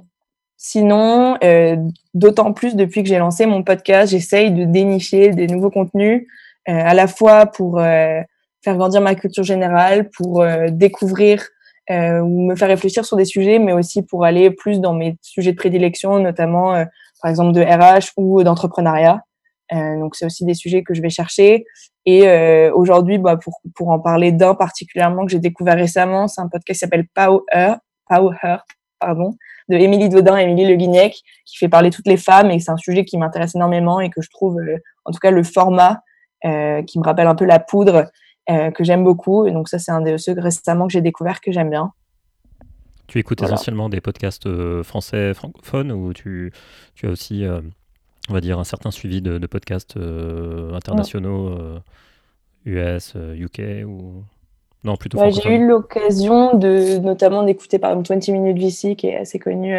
sinon, 0.58 1.38
euh, 1.44 1.76
d'autant 2.14 2.54
plus 2.54 2.76
depuis 2.76 3.04
que 3.04 3.10
j'ai 3.10 3.18
lancé 3.18 3.46
mon 3.46 3.64
podcast, 3.64 4.12
j'essaye 4.12 4.52
de 4.52 4.66
dénicher 4.66 5.32
des 5.32 5.48
nouveaux 5.48 5.72
contenus, 5.72 6.28
euh, 6.70 6.74
à 6.74 6.94
la 6.94 7.08
fois 7.08 7.46
pour 7.48 7.80
euh, 7.80 8.22
faire 8.64 8.78
grandir 8.78 9.02
ma 9.02 9.16
culture 9.16 9.44
générale, 9.44 10.10
pour 10.10 10.42
euh, 10.42 10.68
découvrir 10.70 11.48
ou 11.92 12.48
me 12.48 12.56
faire 12.56 12.68
réfléchir 12.68 13.04
sur 13.04 13.18
des 13.18 13.26
sujets, 13.26 13.58
mais 13.58 13.74
aussi 13.74 14.04
pour 14.04 14.24
aller 14.24 14.52
plus 14.52 14.80
dans 14.80 14.94
mes 14.94 15.18
sujets 15.24 15.54
de 15.54 15.58
prédilection, 15.58 16.20
notamment 16.20 16.86
par 17.20 17.32
exemple 17.32 17.52
de 17.52 17.62
RH 17.62 18.12
ou 18.16 18.44
d'entrepreneuriat. 18.44 19.24
Donc 19.72 20.16
c'est 20.16 20.26
aussi 20.26 20.46
des 20.46 20.54
sujets 20.54 20.84
que 20.84 20.94
je 20.94 21.02
vais 21.02 21.10
chercher. 21.10 21.66
Et 22.06 22.28
euh, 22.28 22.74
aujourd'hui, 22.74 23.18
bah, 23.18 23.38
pour, 23.38 23.62
pour 23.76 23.90
en 23.90 24.00
parler 24.00 24.32
d'un 24.32 24.56
particulièrement 24.56 25.26
que 25.26 25.32
j'ai 25.32 25.40
découvert 25.40 25.76
récemment, 25.76 26.28
c'est 26.28 26.42
un 26.42 26.48
podcast 26.48 26.80
qui 26.80 26.80
s'appelle 26.80 27.06
Power, 27.14 27.76
Power, 28.08 28.58
pardon, 29.00 29.36
de 29.70 29.76
Émilie 29.76 30.10
Dodin 30.10 30.38
et 30.38 30.44
Émilie 30.44 30.68
Le 30.68 30.76
Guignec, 30.76 31.22
qui 31.46 31.58
fait 31.58 31.70
parler 31.70 31.90
toutes 31.90 32.08
les 32.08 32.18
femmes 32.18 32.50
et 32.52 32.60
c'est 32.60 32.72
un 32.72 32.78
sujet 32.78 33.06
qui 33.06 33.18
m'intéresse 33.18 33.56
énormément 33.56 34.00
et 34.00 34.10
que 34.10 34.22
je 34.22 34.30
trouve, 34.30 34.60
euh, 34.60 34.78
en 35.06 35.12
tout 35.12 35.20
cas, 35.20 35.32
le 35.32 35.44
format 35.44 36.02
euh, 36.46 36.82
qui 36.84 37.00
me 37.00 37.04
rappelle 37.04 37.28
un 37.28 37.36
peu 37.36 37.46
la 37.46 37.60
poudre, 37.60 38.10
euh, 38.50 38.72
que 38.72 38.84
j'aime 38.84 39.04
beaucoup. 39.04 39.46
Et 39.46 39.52
donc 39.52 39.70
ça, 39.70 39.78
c'est 39.78 39.92
un 39.92 40.02
de 40.02 40.18
ceux 40.18 40.34
récemment 40.38 40.88
que 40.88 40.94
j'ai 40.94 41.02
découvert 41.02 41.42
que 41.42 41.52
j'aime 41.52 41.70
bien. 41.70 41.92
Tu 43.08 43.20
écoutes 43.20 43.42
essentiellement 43.42 43.90
des 43.90 44.02
podcasts 44.02 44.46
euh, 44.46 44.84
français 44.84 45.34
francophones 45.34 45.92
ou 45.92 46.14
tu, 46.14 46.54
tu 46.96 47.08
as 47.08 47.10
aussi 47.10 47.44
on 48.30 48.34
va 48.34 48.42
dire, 48.42 48.60
un 48.60 48.64
certain 48.64 48.92
suivi 48.92 49.22
de, 49.22 49.46
podcasts 49.48 49.98
euh, 49.98 50.74
internationaux, 50.74 51.58
US, 52.66 53.14
euh, 53.16 53.36
UK 53.36 53.60
euh, 53.60 53.84
ou 53.84 54.24
non 54.84 54.96
plutôt 54.96 55.20
J'ai 55.30 55.56
eu 55.56 55.68
l'occasion 55.68 56.56
de 56.56 57.00
notamment 57.00 57.44
d'écouter 57.44 57.80
par 57.80 57.92
exemple 57.92 58.08
20 58.10 58.32
Minutes 58.32 58.60
VC 58.60 58.96
qui 58.96 59.08
est 59.08 59.18
assez 59.18 59.40
connu 59.40 59.78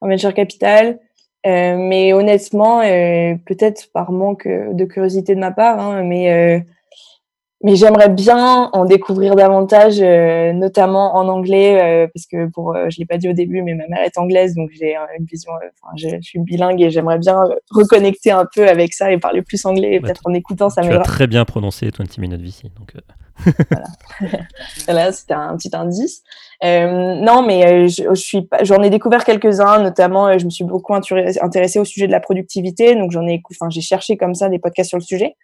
en 0.00 0.08
venture 0.08 0.34
capital. 0.34 0.98
mais 1.44 2.12
honnêtement, 2.12 2.80
peut-être 2.80 3.92
par 3.92 4.10
manque 4.10 4.48
de 4.48 4.84
curiosité 4.84 5.36
de 5.36 5.40
ma 5.40 5.52
part, 5.52 5.78
hein, 5.78 6.02
mais 6.02 6.66
mais 7.64 7.74
j'aimerais 7.74 8.08
bien 8.08 8.70
en 8.72 8.84
découvrir 8.84 9.34
davantage, 9.34 10.00
euh, 10.00 10.52
notamment 10.52 11.16
en 11.16 11.26
anglais, 11.26 12.04
euh, 12.04 12.08
parce 12.14 12.26
que 12.26 12.48
pour, 12.50 12.76
euh, 12.76 12.86
je 12.88 12.98
l'ai 12.98 13.06
pas 13.06 13.18
dit 13.18 13.28
au 13.28 13.32
début, 13.32 13.62
mais 13.62 13.74
ma 13.74 13.88
mère 13.88 14.04
est 14.04 14.16
anglaise, 14.16 14.54
donc 14.54 14.70
j'ai 14.72 14.94
une 15.18 15.24
vision, 15.24 15.50
enfin, 15.52 15.92
je, 15.96 16.20
suis 16.20 16.38
bilingue 16.38 16.80
et 16.80 16.90
j'aimerais 16.90 17.18
bien 17.18 17.36
reconnecter 17.70 18.30
un 18.30 18.46
peu 18.54 18.68
avec 18.68 18.94
ça 18.94 19.10
et 19.10 19.18
parler 19.18 19.42
plus 19.42 19.64
anglais. 19.66 19.98
Bah, 19.98 20.06
peut-être 20.06 20.22
en 20.24 20.34
écoutant, 20.34 20.70
ça. 20.70 20.82
Tu 20.82 20.92
as 20.92 21.00
très 21.00 21.26
bien 21.26 21.44
prononcé 21.44 21.90
20 21.96 22.18
minutes 22.18 22.42
VC, 22.42 22.70
donc. 22.78 22.92
voilà. 22.92 23.84
voilà 24.86 25.12
c'était 25.12 25.34
un 25.34 25.56
petit 25.56 25.70
indice. 25.72 26.22
non, 26.62 27.42
mais 27.44 27.88
je, 27.88 28.04
je, 28.08 28.20
suis 28.20 28.42
pas, 28.42 28.62
j'en 28.62 28.82
ai 28.84 28.90
découvert 28.90 29.24
quelques-uns, 29.24 29.82
notamment, 29.82 30.38
je 30.38 30.44
me 30.44 30.50
suis 30.50 30.64
beaucoup 30.64 30.94
intéressée 30.94 31.80
au 31.80 31.84
sujet 31.84 32.06
de 32.06 32.12
la 32.12 32.20
productivité, 32.20 32.94
donc 32.94 33.10
j'en 33.10 33.26
ai, 33.26 33.42
enfin, 33.50 33.68
j'ai 33.68 33.80
cherché 33.80 34.16
comme 34.16 34.34
ça 34.34 34.48
des 34.48 34.60
podcasts 34.60 34.90
sur 34.90 34.98
le 34.98 35.04
sujet. 35.04 35.34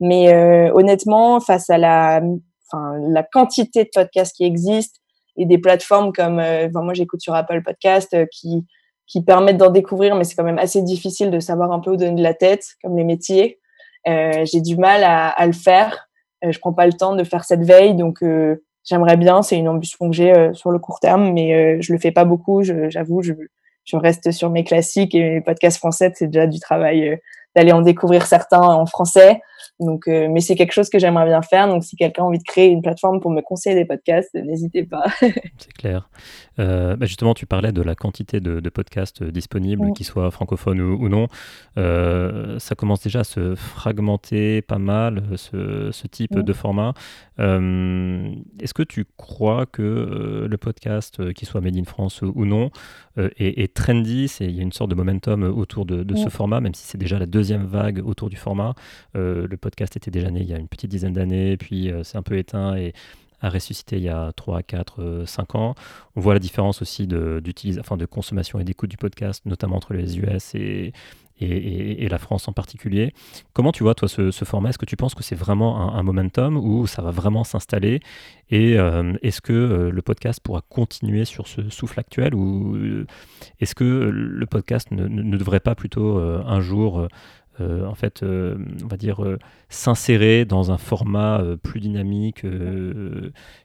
Mais 0.00 0.32
euh, 0.32 0.72
honnêtement, 0.74 1.40
face 1.40 1.68
à 1.70 1.78
la, 1.78 2.22
enfin, 2.66 2.94
la 3.08 3.22
quantité 3.22 3.84
de 3.84 3.90
podcasts 3.92 4.34
qui 4.34 4.44
existent 4.44 5.00
et 5.36 5.46
des 5.46 5.58
plateformes 5.58 6.12
comme, 6.12 6.38
euh, 6.38 6.68
moi 6.72 6.94
j'écoute 6.94 7.20
sur 7.20 7.34
Apple 7.34 7.62
Podcast 7.62 8.14
euh, 8.14 8.26
qui 8.30 8.66
qui 9.06 9.24
permettent 9.24 9.56
d'en 9.56 9.70
découvrir, 9.70 10.14
mais 10.14 10.22
c'est 10.22 10.36
quand 10.36 10.44
même 10.44 10.60
assez 10.60 10.82
difficile 10.82 11.32
de 11.32 11.40
savoir 11.40 11.72
un 11.72 11.80
peu 11.80 11.90
où 11.90 11.96
donner 11.96 12.14
de 12.14 12.22
la 12.22 12.32
tête, 12.32 12.64
comme 12.80 12.96
les 12.96 13.02
métiers. 13.02 13.58
Euh, 14.06 14.44
j'ai 14.44 14.60
du 14.60 14.76
mal 14.76 15.02
à, 15.02 15.30
à 15.30 15.46
le 15.46 15.52
faire. 15.52 16.08
je 16.48 16.56
prends 16.60 16.72
pas 16.72 16.86
le 16.86 16.92
temps 16.92 17.16
de 17.16 17.24
faire 17.24 17.42
cette 17.42 17.64
veille, 17.64 17.96
donc 17.96 18.22
j'aimerais 18.84 19.16
bien. 19.16 19.42
C'est 19.42 19.58
une 19.58 19.66
ambition 19.66 20.08
que 20.08 20.14
j'ai 20.14 20.50
sur 20.52 20.70
le 20.70 20.78
court 20.78 21.00
terme, 21.00 21.32
mais 21.32 21.82
je 21.82 21.92
le 21.92 21.98
fais 21.98 22.12
pas 22.12 22.24
beaucoup. 22.24 22.62
J'avoue, 22.62 23.20
je, 23.22 23.32
je, 23.84 23.96
reste 23.96 24.30
sur 24.30 24.48
mes 24.48 24.62
classiques 24.62 25.16
et 25.16 25.28
mes 25.28 25.40
podcasts 25.40 25.78
français. 25.78 26.12
C'est 26.14 26.28
déjà 26.28 26.46
du 26.46 26.60
travail 26.60 27.18
d'aller 27.56 27.72
en 27.72 27.80
découvrir 27.80 28.26
certains 28.26 28.62
en 28.62 28.86
français. 28.86 29.40
Donc, 29.80 30.08
euh, 30.08 30.28
mais 30.30 30.40
c'est 30.40 30.56
quelque 30.56 30.72
chose 30.72 30.90
que 30.90 30.98
j'aimerais 30.98 31.26
bien 31.26 31.42
faire. 31.42 31.68
Donc, 31.68 31.84
si 31.84 31.96
quelqu'un 31.96 32.22
a 32.22 32.26
envie 32.26 32.38
de 32.38 32.44
créer 32.44 32.68
une 32.68 32.82
plateforme 32.82 33.20
pour 33.20 33.30
me 33.30 33.40
conseiller 33.40 33.74
des 33.74 33.84
podcasts, 33.84 34.34
n'hésitez 34.34 34.84
pas. 34.84 35.04
c'est 35.20 35.72
clair. 35.72 36.08
Euh, 36.58 36.96
bah, 36.96 37.06
justement, 37.06 37.34
tu 37.34 37.46
parlais 37.46 37.72
de 37.72 37.82
la 37.82 37.94
quantité 37.94 38.40
de, 38.40 38.60
podcasts 38.70 39.22
disponibles, 39.24 39.88
mm. 39.88 39.92
qu'ils 39.94 40.06
soient 40.06 40.30
francophones 40.30 40.80
ou, 40.80 41.08
non. 41.08 41.28
Euh, 41.78 42.58
ça 42.58 42.74
commence 42.74 43.02
déjà 43.02 43.20
à 43.20 43.24
se 43.24 43.54
fragmenter 43.54 44.62
pas 44.62 44.78
mal, 44.78 45.22
ce, 45.36 45.90
ce 45.90 46.06
type 46.06 46.36
mm. 46.36 46.42
de 46.42 46.52
format. 46.52 46.92
Est-ce 47.38 48.74
que 48.74 48.82
tu 48.82 49.06
crois 49.16 49.64
que 49.64 50.46
le 50.48 50.56
podcast, 50.58 51.32
qu'il 51.32 51.48
soit 51.48 51.62
made 51.62 51.76
in 51.76 51.84
France 51.84 52.20
ou, 52.22 52.44
non, 52.44 52.70
est, 53.16 53.74
trendy? 53.74 54.30
Il 54.40 54.50
y 54.50 54.60
a 54.60 54.62
une 54.62 54.72
sorte 54.72 54.90
de 54.90 54.94
momentum 54.94 55.44
autour 55.44 55.86
de, 55.86 56.04
ce 56.14 56.26
mm. 56.26 56.30
format, 56.30 56.60
même 56.60 56.74
si 56.74 56.84
c'est 56.86 56.98
déjà 56.98 57.18
la 57.18 57.26
deuxième 57.26 57.64
vague 57.64 58.02
autour 58.04 58.28
du 58.28 58.36
format. 58.36 58.74
Le 59.50 59.56
podcast 59.56 59.96
était 59.96 60.10
déjà 60.10 60.30
né 60.30 60.40
il 60.40 60.48
y 60.48 60.54
a 60.54 60.58
une 60.58 60.68
petite 60.68 60.90
dizaine 60.90 61.12
d'années, 61.12 61.56
puis 61.56 61.90
euh, 61.90 62.04
c'est 62.04 62.16
un 62.16 62.22
peu 62.22 62.38
éteint 62.38 62.76
et 62.76 62.92
a 63.42 63.48
ressuscité 63.48 63.96
il 63.96 64.02
y 64.02 64.08
a 64.08 64.32
3, 64.36 64.62
4, 64.62 65.24
5 65.26 65.54
ans. 65.54 65.74
On 66.14 66.20
voit 66.20 66.34
la 66.34 66.40
différence 66.40 66.82
aussi 66.82 67.06
de, 67.06 67.42
enfin, 67.78 67.96
de 67.96 68.04
consommation 68.04 68.60
et 68.60 68.64
d'écoute 68.64 68.90
du 68.90 68.98
podcast, 68.98 69.46
notamment 69.46 69.76
entre 69.76 69.94
les 69.94 70.18
US 70.18 70.54
et, 70.54 70.92
et, 71.40 72.08
la 72.08 72.18
France 72.18 72.48
en 72.48 72.52
particulier. 72.52 73.14
Comment 73.52 73.72
tu 73.72 73.82
vois, 73.82 73.94
toi, 73.94 74.08
ce, 74.08 74.30
format? 74.44 74.70
Est-ce 74.70 74.78
que 74.78 74.84
tu 74.84 74.96
penses 74.96 75.14
que 75.14 75.22
c'est 75.22 75.34
vraiment 75.34 75.94
un, 75.94 76.02
momentum 76.02 76.56
ou 76.56 76.86
ça 76.86 77.02
va 77.02 77.10
vraiment 77.10 77.44
s'installer? 77.44 78.00
Et 78.50 78.78
euh, 78.78 79.14
est-ce 79.22 79.40
que 79.40 79.52
euh, 79.52 79.90
le 79.90 80.02
podcast 80.02 80.40
pourra 80.42 80.62
continuer 80.68 81.24
sur 81.24 81.46
ce 81.46 81.70
souffle 81.70 81.98
actuel 81.98 82.34
ou 82.34 83.06
est-ce 83.58 83.74
que 83.74 83.84
le 83.84 84.46
podcast 84.46 84.90
ne, 84.90 85.06
ne, 85.06 85.36
devrait 85.36 85.60
pas 85.60 85.74
plutôt 85.74 86.18
un 86.18 86.60
jour 86.60 87.08
euh, 87.60 87.84
en 87.86 87.94
fait, 87.94 88.22
euh, 88.22 88.56
on 88.82 88.86
va 88.86 88.96
dire, 88.96 89.24
euh, 89.24 89.38
s'insérer 89.68 90.44
dans 90.44 90.70
un 90.70 90.78
format 90.78 91.42
plus 91.62 91.80
dynamique 91.80 92.44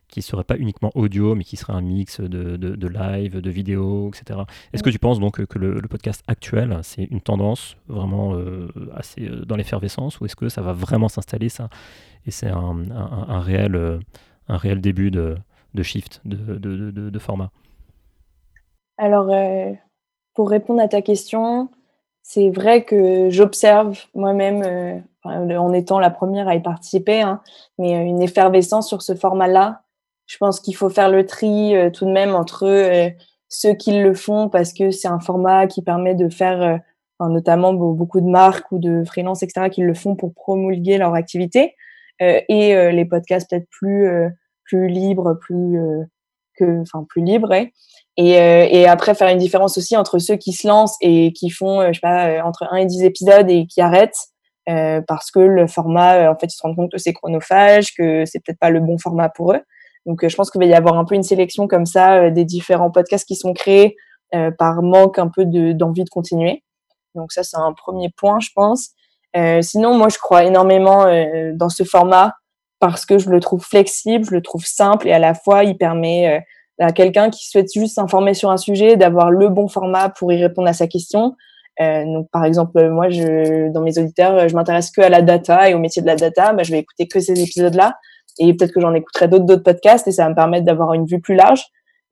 qui 0.08 0.22
serait 0.22 0.44
pas 0.44 0.58
uniquement 0.58 0.92
audio, 0.96 1.36
mais 1.36 1.44
qui 1.44 1.58
serait 1.58 1.74
un 1.74 1.82
mix 1.82 2.20
de, 2.20 2.88
live, 2.88 3.40
de 3.42 3.50
vidéo, 3.50 4.10
etc. 4.14 4.42
Est-ce 4.74 4.84
que 4.84 4.90
tu 4.90 5.00
penses 5.00 5.20
donc 5.20 5.46
que 5.46 5.60
le, 5.60 5.82
podcast 5.88 6.24
actuel, 6.28 6.80
c'est 6.84 7.04
une 7.04 7.22
tendance 7.22 7.78
vraiment 7.88 8.38
assez 8.94 9.30
dans 9.46 9.56
l'effervescence, 9.56 10.20
ou 10.20 10.26
est-ce 10.26 10.36
que 10.36 10.50
ça 10.50 10.62
va 10.62 10.74
vraiment 10.74 11.08
s'installer 11.08 11.50
ça? 11.50 11.70
Et 12.26 12.32
c'est 12.32 12.50
un, 12.50 13.40
réel, 13.40 14.00
un 14.48 14.58
réel 14.58 14.82
début 14.82 15.12
de, 15.12 15.38
shift 15.82 16.22
de, 16.26 16.58
de 16.58 17.20
format. 17.20 17.52
Alors, 18.98 19.34
pour 20.34 20.50
répondre 20.50 20.82
à 20.82 20.88
ta 20.88 21.02
question, 21.02 21.70
c'est 22.28 22.50
vrai 22.50 22.84
que 22.84 23.30
j'observe 23.30 24.00
moi-même, 24.16 24.64
euh, 24.64 25.00
en 25.24 25.74
étant 25.74 26.00
la 26.00 26.10
première 26.10 26.48
à 26.48 26.56
y 26.56 26.60
participer, 26.62 27.22
hein, 27.22 27.40
mais 27.78 27.96
euh, 27.96 28.02
une 28.02 28.20
effervescence 28.20 28.88
sur 28.88 29.04
ce 29.04 29.14
format-là. 29.14 29.84
Je 30.26 30.38
pense 30.38 30.60
qu'il 30.60 30.76
faut 30.76 30.90
faire 30.90 31.10
le 31.10 31.28
tri 31.28 31.76
euh, 31.76 31.92
tout 31.92 32.06
de 32.06 32.12
même 32.12 32.34
entre 32.34 33.14
ceux 33.48 33.76
qui 33.76 34.02
le 34.02 34.16
font 34.16 34.50
parce 34.50 34.74
que 34.74 34.90
c'est 34.90 35.08
un 35.08 35.20
format 35.20 35.68
qui 35.68 35.84
permet 35.84 36.16
de 36.16 36.28
faire, 36.28 36.80
notamment 37.20 37.74
beaucoup 37.74 38.22
de 38.22 38.28
marques 38.28 38.72
ou 38.72 38.80
de 38.80 39.04
freelance, 39.06 39.44
etc., 39.44 39.70
qui 39.70 39.82
le 39.82 39.94
font 39.94 40.16
pour 40.16 40.34
promulguer 40.34 40.98
leur 40.98 41.14
activité, 41.14 41.76
et 42.20 42.92
les 42.92 43.06
podcasts 43.06 43.50
peut-être 43.50 43.70
plus 43.70 44.10
plus 44.64 44.88
libres, 44.88 45.38
plus 45.40 45.80
que, 46.58 46.82
enfin, 46.82 47.06
plus 47.08 47.24
libres. 47.24 47.54
Et, 48.18 48.40
euh, 48.40 48.66
et, 48.70 48.88
après, 48.88 49.14
faire 49.14 49.28
une 49.28 49.38
différence 49.38 49.78
aussi 49.78 49.98
entre 49.98 50.20
ceux 50.20 50.38
qui 50.38 50.54
se 50.54 50.68
lancent 50.68 50.96
et 51.02 51.34
qui 51.34 51.50
font, 51.50 51.82
euh, 51.82 51.88
je 51.88 51.96
sais 51.96 52.00
pas, 52.00 52.28
euh, 52.28 52.42
entre 52.42 52.66
1 52.72 52.78
et 52.78 52.86
10 52.86 53.04
épisodes 53.04 53.50
et 53.50 53.68
qui 53.68 53.82
arrêtent 53.82 54.28
euh, 54.70 55.02
parce 55.06 55.32
que 55.32 55.40
le 55.40 55.68
format, 55.68 56.32
en 56.32 56.36
fait, 56.38 56.48
ils 56.48 56.56
se 56.56 56.62
rendent 56.62 56.78
compte 56.78 56.92
que 56.92 56.98
c'est 56.98 57.14
chronophage, 57.14 57.94
que 57.94 58.26
c'est 58.26 58.40
peut-être 58.40 58.60
pas 58.60 58.70
le 58.70 58.80
bon 58.80 58.98
format 58.98 59.30
pour 59.30 59.54
eux. 59.54 59.62
Donc, 60.06 60.26
je 60.26 60.36
pense 60.36 60.50
qu'il 60.50 60.60
va 60.60 60.66
y 60.66 60.74
avoir 60.74 60.98
un 60.98 61.04
peu 61.04 61.16
une 61.16 61.24
sélection 61.24 61.68
comme 61.68 61.86
ça 61.86 62.30
des 62.30 62.46
différents 62.46 62.92
podcasts 62.92 63.28
qui 63.28 63.36
sont 63.36 63.54
créés 63.54 63.96
par 64.58 64.82
manque 64.82 65.18
un 65.18 65.30
peu 65.30 65.46
d'envie 65.46 66.04
de, 66.04 66.10
continuer. 66.10 66.64
Donc, 67.16 67.32
ça, 67.32 67.44
c'est 67.44 67.58
un 67.58 67.74
premier 67.74 68.10
point, 68.16 68.40
je 68.40 68.50
pense. 68.56 68.92
sinon, 69.62 69.98
moi, 69.98 70.10
je 70.10 70.20
crois 70.20 70.44
énormément 70.44 71.06
dans 71.54 71.70
ce 71.70 71.84
format 71.84 72.34
parce 72.80 73.06
que 73.06 73.18
je 73.18 73.30
le 73.30 73.40
trouve 73.40 73.64
flexible, 73.64 74.26
je 74.26 74.32
le 74.32 74.42
trouve 74.42 74.64
simple 74.64 75.08
et 75.08 75.12
à 75.12 75.20
la 75.20 75.34
fois, 75.34 75.64
il 75.64 75.76
permet 75.76 76.46
à 76.80 76.92
quelqu'un 76.92 77.30
qui 77.30 77.48
souhaite 77.48 77.72
juste 77.74 77.96
s'informer 77.96 78.34
sur 78.34 78.52
un 78.52 78.58
sujet, 78.58 78.98
d'avoir 78.98 79.32
le 79.32 79.50
bon 79.50 79.68
format 79.68 80.10
pour 80.10 80.32
y 80.32 80.42
répondre 80.42 80.68
à 80.68 80.74
sa 80.74 80.88
question. 80.88 81.36
Euh, 81.82 82.06
donc, 82.06 82.30
par 82.32 82.46
exemple, 82.46 82.90
moi, 82.90 83.10
je, 83.10 83.72
dans 83.72 83.82
mes 83.82 83.98
auditeurs, 83.98 84.48
je 84.48 84.56
m'intéresse 84.56 84.92
que 84.92 85.02
à 85.02 85.10
la 85.10 85.22
data 85.22 85.70
et 85.70 85.74
au 85.74 85.80
métier 85.80 86.02
de 86.02 86.08
la 86.08 86.16
data. 86.16 86.54
Bah, 86.54 86.64
je 86.64 86.72
vais 86.72 86.80
écouter 86.80 87.08
que 87.08 87.20
ces 87.20 87.42
épisodes-là, 87.42 87.98
et 88.40 88.54
peut-être 88.54 88.74
que 88.74 88.82
j'en 88.82 88.94
écouterai 88.94 89.28
d'autres, 89.28 89.46
d'autres 89.46 89.64
podcasts, 89.64 90.08
et 90.08 90.12
ça 90.12 90.24
va 90.24 90.30
me 90.30 90.36
permettre 90.36 90.66
d'avoir 90.66 90.94
une 90.94 91.06
vue 91.06 91.22
plus 91.22 91.36
large. 91.36 91.66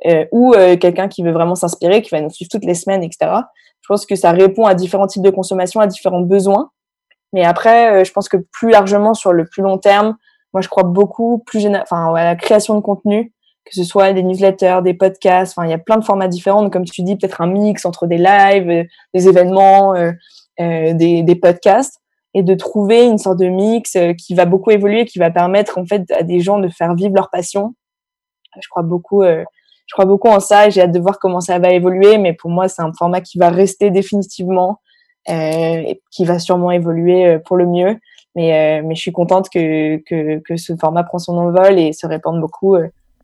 Euh, 0.05 0.25
ou 0.31 0.53
euh, 0.53 0.75
quelqu'un 0.75 1.07
qui 1.07 1.23
veut 1.23 1.31
vraiment 1.31 1.55
s'inspirer, 1.55 2.01
qui 2.01 2.09
va 2.09 2.19
nous 2.19 2.29
suivre 2.29 2.49
toutes 2.51 2.65
les 2.65 2.73
semaines, 2.73 3.03
etc. 3.03 3.31
Je 3.81 3.87
pense 3.87 4.05
que 4.05 4.15
ça 4.15 4.31
répond 4.31 4.65
à 4.65 4.75
différents 4.75 5.07
types 5.07 5.23
de 5.23 5.29
consommation, 5.29 5.79
à 5.79 5.87
différents 5.87 6.21
besoins. 6.21 6.71
Mais 7.31 7.45
après, 7.45 8.01
euh, 8.01 8.03
je 8.03 8.11
pense 8.11 8.27
que 8.27 8.37
plus 8.51 8.69
largement 8.69 9.13
sur 9.13 9.31
le 9.31 9.45
plus 9.45 9.63
long 9.63 9.77
terme, 9.77 10.17
moi, 10.53 10.61
je 10.61 10.67
crois 10.67 10.83
beaucoup 10.83 11.39
plus 11.39 11.65
enfin, 11.67 12.13
à 12.13 12.23
la 12.23 12.35
création 12.35 12.75
de 12.75 12.81
contenu 12.81 13.33
que 13.65 13.73
ce 13.73 13.83
soit 13.83 14.13
des 14.13 14.23
newsletters, 14.23 14.79
des 14.83 14.93
podcasts, 14.93 15.53
enfin 15.55 15.67
il 15.67 15.71
y 15.71 15.73
a 15.73 15.77
plein 15.77 15.97
de 15.97 16.03
formats 16.03 16.27
différents, 16.27 16.69
comme 16.69 16.85
tu 16.85 17.01
dis, 17.01 17.15
peut-être 17.15 17.41
un 17.41 17.47
mix 17.47 17.85
entre 17.85 18.07
des 18.07 18.17
lives, 18.17 18.69
euh, 18.69 18.83
des 19.13 19.27
événements, 19.27 19.95
euh, 19.95 20.11
euh, 20.59 20.93
des, 20.93 21.23
des, 21.23 21.35
podcasts, 21.35 21.99
et 22.33 22.43
de 22.43 22.53
trouver 22.55 23.05
une 23.05 23.17
sorte 23.17 23.39
de 23.39 23.47
mix 23.47 23.95
euh, 23.95 24.13
qui 24.13 24.35
va 24.35 24.45
beaucoup 24.45 24.71
évoluer, 24.71 25.05
qui 25.05 25.19
va 25.19 25.31
permettre 25.31 25.77
en 25.77 25.85
fait 25.85 26.03
à 26.11 26.23
des 26.23 26.41
gens 26.41 26.59
de 26.59 26.69
faire 26.69 26.93
vivre 26.93 27.15
leur 27.15 27.29
passion. 27.29 27.73
Je 28.61 28.67
crois 28.69 28.83
beaucoup, 28.83 29.23
euh, 29.23 29.43
je 29.87 29.93
crois 29.93 30.05
beaucoup 30.05 30.27
en 30.27 30.39
ça, 30.39 30.69
j'ai 30.69 30.81
hâte 30.81 30.91
de 30.91 30.99
voir 30.99 31.19
comment 31.19 31.41
ça 31.41 31.57
va 31.59 31.71
évoluer, 31.71 32.17
mais 32.17 32.33
pour 32.33 32.51
moi 32.51 32.67
c'est 32.67 32.81
un 32.81 32.91
format 32.93 33.21
qui 33.21 33.37
va 33.37 33.49
rester 33.49 33.91
définitivement, 33.91 34.79
et 35.29 36.01
qui 36.11 36.25
va 36.25 36.37
sûrement 36.37 36.69
évoluer 36.69 37.39
pour 37.45 37.55
le 37.55 37.65
mieux. 37.65 37.97
Mais, 38.35 38.81
mais 38.81 38.93
je 38.93 38.99
suis 39.01 39.13
contente 39.13 39.47
que, 39.49 39.97
que, 40.03 40.39
que 40.39 40.57
ce 40.57 40.75
format 40.75 41.03
prend 41.03 41.17
son 41.17 41.37
envol 41.37 41.79
et 41.79 41.93
se 41.93 42.05
répande 42.05 42.41
beaucoup 42.41 42.75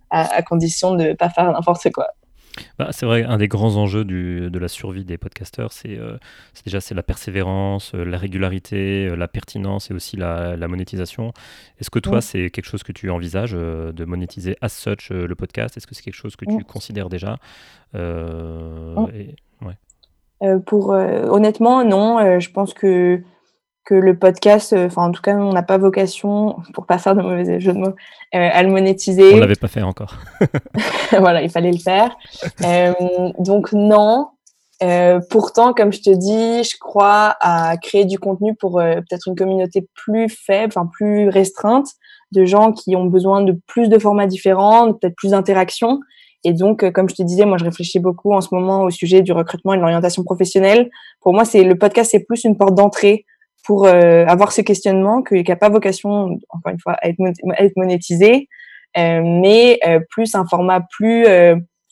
à, 0.09 0.41
condition 0.41 0.95
de 0.95 1.03
ne 1.03 1.13
pas 1.13 1.29
faire 1.29 1.51
n'importe 1.51 1.89
quoi. 1.91 2.07
Bah, 2.77 2.89
c'est 2.91 3.05
vrai, 3.05 3.23
un 3.23 3.37
des 3.37 3.47
grands 3.47 3.75
enjeux 3.75 4.03
du, 4.03 4.49
de 4.49 4.59
la 4.59 4.67
survie 4.67 5.05
des 5.05 5.17
podcasteurs, 5.17 5.71
c'est 5.71 5.97
euh, 5.97 6.17
déjà 6.65 6.81
c'est 6.81 6.95
la 6.95 7.03
persévérance, 7.03 7.93
euh, 7.95 8.03
la 8.03 8.17
régularité, 8.17 9.07
euh, 9.07 9.15
la 9.15 9.27
pertinence 9.27 9.91
et 9.91 9.93
aussi 9.93 10.17
la, 10.17 10.57
monétisation. 10.67 11.33
Est-ce 11.79 11.89
que 11.89 11.99
toi, 11.99 12.21
c'est 12.21 12.49
quelque 12.49 12.65
chose 12.65 12.83
que 12.83 12.91
tu 12.91 13.09
envisages 13.09 13.53
de 13.53 14.05
monétiser 14.05 14.55
as 14.61 14.69
such 14.69 15.09
le 15.11 15.35
podcast? 15.35 15.77
Est-ce 15.77 15.87
que 15.87 15.95
c'est 15.95 16.03
quelque 16.03 16.13
chose 16.13 16.35
que 16.35 16.45
tu 16.45 16.63
considères 16.63 17.09
déjà? 17.09 17.37
Pour 20.65 20.89
honnêtement, 20.89 21.83
non. 21.83 22.39
je 22.39 22.49
pense 22.51 22.73
que 22.73 23.23
que 23.89 23.95
le 23.95 24.17
podcast, 24.17 24.73
euh, 24.73 24.86
enfin 24.86 25.08
en 25.08 25.12
tout 25.12 25.21
cas, 25.21 25.36
on 25.36 25.52
n'a 25.52 25.63
pas 25.63 25.80
vocation, 25.80 26.58
pour 26.73 26.86
pas 26.86 26.99
faire 26.99 27.15
de 27.15 27.21
mauvais 27.21 27.60
jeux 27.60 27.73
de 27.73 27.80
mots, 27.80 27.95
euh, 28.36 28.49
à 28.54 28.62
le 28.62 28.69
monétiser. 28.69 29.34
On 29.34 29.38
l'avait 29.38 29.56
pas 29.56 29.67
fait 29.67 29.82
encore. 29.82 30.15
voilà, 31.12 31.41
il 31.41 31.49
fallait 31.49 31.71
le 31.71 31.80
faire. 31.80 32.15
Euh, 32.63 32.93
donc 33.39 33.73
non. 33.73 34.28
pourtant, 35.32 35.73
comme 35.73 35.91
je 35.91 36.02
te 36.02 36.12
dis, 36.12 36.63
je 36.63 36.78
crois 36.80 37.36
à 37.41 37.78
créer 37.78 38.06
du 38.06 38.19
contenu 38.19 38.56
pour 38.56 38.75
peut-être 38.75 39.28
une 39.28 39.36
communauté 39.36 39.88
plus 39.95 40.30
faible, 40.30 40.73
enfin 40.75 40.88
plus 40.91 41.30
restreinte, 41.30 41.88
de 42.32 42.45
gens 42.45 42.71
qui 42.71 42.95
ont 42.95 43.06
besoin 43.06 43.41
de 43.41 43.60
plus 43.65 43.89
de 43.89 43.97
formats 43.97 44.28
différents, 44.28 44.93
peut-être 44.93 45.15
plus 45.15 45.32
d'interactions. 45.32 45.99
Et 46.43 46.54
donc, 46.54 46.84
euh, 46.84 46.91
comme 46.91 47.10
je 47.10 47.15
te 47.15 47.23
disais, 47.23 47.45
moi, 47.45 47.58
je 47.58 47.65
réfléchis 47.65 47.99
beaucoup 47.99 48.34
en 48.34 48.41
ce 48.41 48.49
moment 48.52 48.84
au 48.84 48.89
sujet 48.89 49.21
du 49.21 49.32
recrutement 49.32 49.73
et 49.73 49.78
de 49.78 49.82
l'orientation 49.82 50.23
professionnelle. 50.23 50.89
Pour 51.21 51.34
moi, 51.34 51.43
c'est 51.43 51.63
le 51.63 51.78
podcast, 51.78 52.12
c'est 52.12 52.23
plus 52.23 52.43
une 52.45 52.58
porte 52.58 52.75
d'entrée 52.75 53.25
pour 53.63 53.85
euh, 53.85 54.25
avoir 54.25 54.51
ce 54.51 54.61
questionnement 54.61 55.21
qui 55.21 55.43
n'a 55.43 55.55
pas 55.55 55.69
vocation, 55.69 56.39
encore 56.49 56.71
une 56.71 56.79
fois, 56.79 56.93
à 57.01 57.09
être, 57.09 57.75
monétisé, 57.75 58.47
euh, 58.97 59.21
mais 59.23 59.79
euh, 59.87 59.99
plus 60.09 60.35
un 60.35 60.45
format 60.45 60.81
plus 60.81 61.25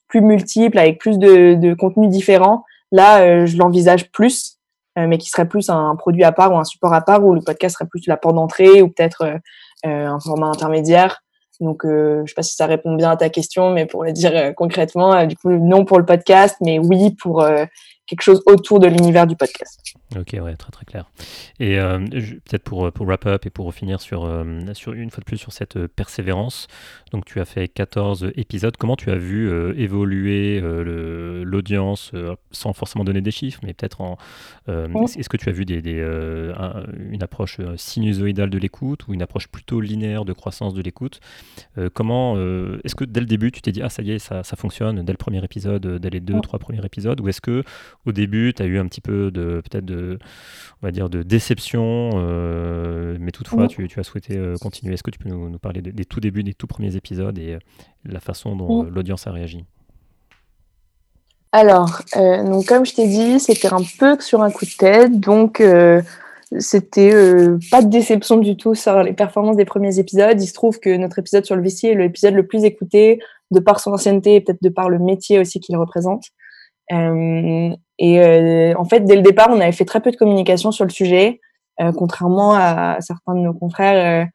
plus 0.08 0.22
multiple 0.22 0.80
avec 0.80 1.00
plus 1.00 1.20
de, 1.20 1.56
de 1.56 1.74
contenus 1.74 2.10
différents. 2.10 2.64
Là, 2.94 3.46
je 3.46 3.58
l'envisage 3.58 4.10
plus, 4.12 4.58
mais 4.96 5.18
qui 5.18 5.30
serait 5.30 5.50
plus 5.50 5.70
un, 5.70 5.98
produit 5.98 6.24
à 6.24 6.32
part 6.32 6.54
ou 6.54 6.58
un 6.58 6.64
support 6.64 6.94
à 6.94 7.02
part, 7.02 7.26
où 7.26 7.34
le 7.34 7.42
podcast 7.42 7.76
serait 7.76 7.90
plus 7.90 8.08
la 8.08 8.16
porte 8.16 8.36
d'entrée 8.36 8.82
ou 8.82 8.88
peut-être 8.88 9.40
un 9.84 10.20
format 10.22 10.48
intermédiaire. 10.48 11.22
Donc, 11.60 11.84
euh, 11.84 12.22
je 12.24 12.32
sais 12.32 12.36
pas 12.36 12.44
si 12.44 12.56
ça 12.56 12.68
répond 12.68 12.96
bien 12.96 13.12
à 13.12 13.18
ta 13.18 13.30
question, 13.30 13.72
mais 13.72 13.86
pour 13.86 14.06
le 14.06 14.14
dire 14.14 14.54
concrètement, 14.56 15.26
du 15.26 15.36
coup, 15.36 15.50
non 15.50 15.84
pour 15.84 16.00
le 16.00 16.06
podcast, 16.06 16.56
mais 16.62 16.80
oui 16.80 17.14
pour 17.22 17.46
quelque 18.08 18.22
chose 18.22 18.42
autour 18.46 18.80
de 18.80 18.88
l'univers 18.88 19.28
du 19.28 19.36
podcast. 19.36 19.82
Ok, 20.16 20.38
ouais, 20.42 20.56
très 20.56 20.72
très 20.72 20.86
clair. 20.86 21.12
Et 21.60 21.78
euh, 21.78 22.00
peut-être 22.00 22.64
pour, 22.64 22.92
pour 22.94 23.06
wrap 23.06 23.26
up 23.26 23.46
et 23.46 23.50
pour 23.50 23.74
finir 23.74 24.00
sur, 24.00 24.24
euh, 24.24 24.62
sur 24.74 24.94
une 24.94 25.10
fois 25.10 25.20
de 25.20 25.26
plus 25.26 25.38
sur 25.38 25.52
cette 25.52 25.76
euh, 25.76 25.88
persévérance, 25.94 26.68
donc 27.12 27.26
tu 27.26 27.42
as 27.42 27.46
fait 27.46 27.68
14 27.68 28.32
épisodes, 28.36 28.78
comment 28.78 28.96
tu 28.96 29.12
as 29.12 29.18
vu 29.18 29.50
évoluer 29.78 30.62
l'audience, 31.44 32.12
sans 32.52 32.74
forcément 32.74 33.04
donner 33.04 33.22
des 33.22 33.32
chiffres, 33.32 33.60
mais 33.64 33.74
peut-être 33.74 34.02
en... 34.02 34.18
Est-ce 34.68 35.30
que 35.30 35.38
tu 35.38 35.50
as 35.50 35.52
vu 35.52 35.66
des, 35.66 35.82
des 35.82 36.02
une 37.12 37.24
approche 37.24 37.60
sinusoïdale 37.78 38.50
de 38.50 38.58
l'écoute 38.58 39.08
ou 39.08 39.14
une 39.14 39.22
approche 39.22 39.48
plutôt 39.48 39.80
linéaire 39.80 40.26
de 40.26 40.34
croissance 40.34 40.74
de 40.74 40.82
l'écoute? 40.82 41.22
Comment... 41.94 42.36
Est-ce 42.84 42.96
que 42.96 43.06
dès 43.06 43.22
le 43.22 43.26
début 43.26 43.52
tu 43.52 43.62
t'es 43.62 43.72
dit, 43.72 43.82
ah 43.82 43.90
ça 43.90 44.04
y 44.04 44.12
est, 44.12 44.20
ça, 44.20 44.44
ça 44.44 44.56
fonctionne, 44.56 45.04
dès 45.04 45.14
le 45.14 45.18
premier 45.18 45.44
épisode, 45.44 46.00
dès 46.00 46.10
les 46.10 46.20
deux, 46.20 46.40
trois 46.42 46.60
premiers 46.60 46.86
épisodes, 46.86 47.22
ou 47.22 47.30
est-ce 47.30 47.42
que 47.42 47.64
au 48.08 48.12
début 48.12 48.54
tu 48.56 48.64
as 48.64 48.66
eu 48.66 48.78
un 48.78 48.88
petit 48.88 49.02
peu 49.02 49.32
de 49.32 49.62
peut-être 49.62 49.86
de 49.86 50.20
on 50.82 50.86
va 50.86 50.92
dire, 50.92 51.10
de 51.10 51.24
déception, 51.24 52.12
euh, 52.16 53.18
mais 53.20 53.32
toutefois, 53.32 53.68
tu, 53.68 53.88
as 53.98 54.04
souhaité 54.04 54.38
euh, 54.38 54.56
continuer. 54.62 54.94
Est-ce 54.94 55.02
que 55.02 55.10
tu 55.10 55.18
peux 55.18 55.30
nous, 55.30 55.58
parler 55.58 55.82
des, 55.82 56.06
tout 56.06 56.20
débuts, 56.20 56.44
des 56.44 56.54
tout 56.54 56.68
premiers 56.68 56.96
épisodes 56.96 57.38
et 57.40 57.56
euh, 57.56 57.60
la 58.06 58.20
façon 58.20 58.56
dont 58.56 58.84
l'audience 58.84 59.26
a 59.26 59.32
réagi? 59.32 59.66
Alors, 61.54 62.02
donc 62.14 62.66
comme 62.68 62.86
je 62.86 62.94
t'ai 62.94 63.08
dit, 63.08 63.40
c'était 63.40 63.74
un 63.74 63.82
peu 63.98 64.20
sur 64.20 64.44
un 64.44 64.52
coup 64.52 64.66
de 64.66 64.78
tête, 64.78 65.20
donc 65.20 65.64
c'était 66.60 67.12
pas 67.72 67.82
de 67.82 67.90
déception 67.90 68.38
du 68.38 68.58
tout 68.58 68.76
sur 68.76 69.02
les 69.02 69.14
performances 69.14 69.56
des 69.56 69.66
premiers 69.66 69.98
épisodes. 69.98 70.40
Il 70.40 70.46
se 70.46 70.54
trouve 70.54 70.80
que 70.80 70.96
notre 70.96 71.18
épisode 71.18 71.46
sur 71.46 71.56
le 71.56 71.64
VC 71.64 71.88
est 71.88 71.96
l'épisode 71.96 72.36
le 72.36 72.46
plus 72.46 72.66
écouté, 72.66 73.22
de 73.50 73.60
par 73.60 73.80
son 73.80 73.94
ancienneté 73.94 74.36
et 74.36 74.42
peut-être 74.42 74.62
de 74.62 74.70
par 74.70 74.90
le 74.90 75.00
métier 75.00 75.40
aussi 75.40 75.60
qu'il 75.60 75.78
représente. 75.78 76.26
Euh, 76.92 77.70
et 78.00 78.22
euh, 78.22 78.74
en 78.78 78.86
fait, 78.86 79.02
dès 79.02 79.16
le 79.16 79.22
départ, 79.22 79.48
on 79.52 79.60
avait 79.60 79.72
fait 79.72 79.86
très 79.86 80.02
peu 80.02 80.12
de 80.12 80.18
communication 80.18 80.72
sur 80.72 80.86
le 80.86 80.90
sujet, 80.90 81.40
euh, 81.82 81.92
contrairement 81.92 82.54
à 82.54 82.98
certains 83.02 83.36
de 83.36 83.42
nos 83.42 83.54
confrères 83.54 84.28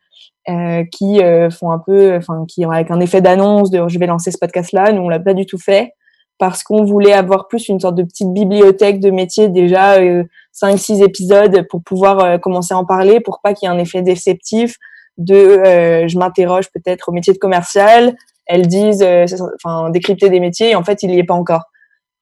qui 0.91 1.21
font 1.51 1.71
un 1.71 1.79
peu, 1.79 2.17
enfin, 2.17 2.45
qui 2.49 2.65
avec 2.65 2.91
un 2.91 3.01
effet 3.01 3.21
d'annonce 3.21 3.71
de 3.71 3.87
je 3.89 3.99
vais 3.99 4.07
lancer 4.07 4.31
ce 4.31 4.39
podcast-là. 4.39 4.93
Nous, 4.93 5.03
on 5.03 5.09
l'a 5.09 5.21
pas 5.21 5.35
du 5.35 5.47
tout 5.47 5.59
fait 5.59 5.93
parce 6.39 6.65
qu'on 6.65 6.85
voulait 6.85 7.13
avoir 7.13 7.47
plus 7.47 7.69
une 7.69 7.79
sorte 7.79 7.95
de 7.95 8.03
petite 8.03 8.33
bibliothèque 8.33 8.99
de 8.99 9.11
métiers 9.11 9.49
déjà 9.49 10.01
euh, 10.01 10.25
5-6 10.61 11.05
épisodes 11.05 11.69
pour 11.71 11.85
pouvoir 11.85 12.41
commencer 12.41 12.75
à 12.75 12.79
en 12.79 12.85
parler 12.85 13.21
pour 13.21 13.41
pas 13.41 13.55
qu'il 13.55 13.69
y 13.69 13.71
ait 13.71 13.75
un 13.75 13.79
effet 13.79 14.03
déceptif 14.03 14.77
de 15.19 15.35
euh, 15.37 16.09
je 16.09 16.19
m'interroge 16.19 16.67
peut-être 16.73 17.11
au 17.11 17.13
métier 17.13 17.33
de 17.33 17.39
commercial 17.39 18.17
elles 18.47 18.67
disent 18.67 19.07
enfin 19.55 19.91
décrypter 19.91 20.31
des 20.31 20.41
métiers 20.41 20.75
en 20.75 20.83
fait 20.83 21.05
il 21.05 21.13
y 21.13 21.19
est 21.21 21.25
pas 21.25 21.35
encore 21.35 21.63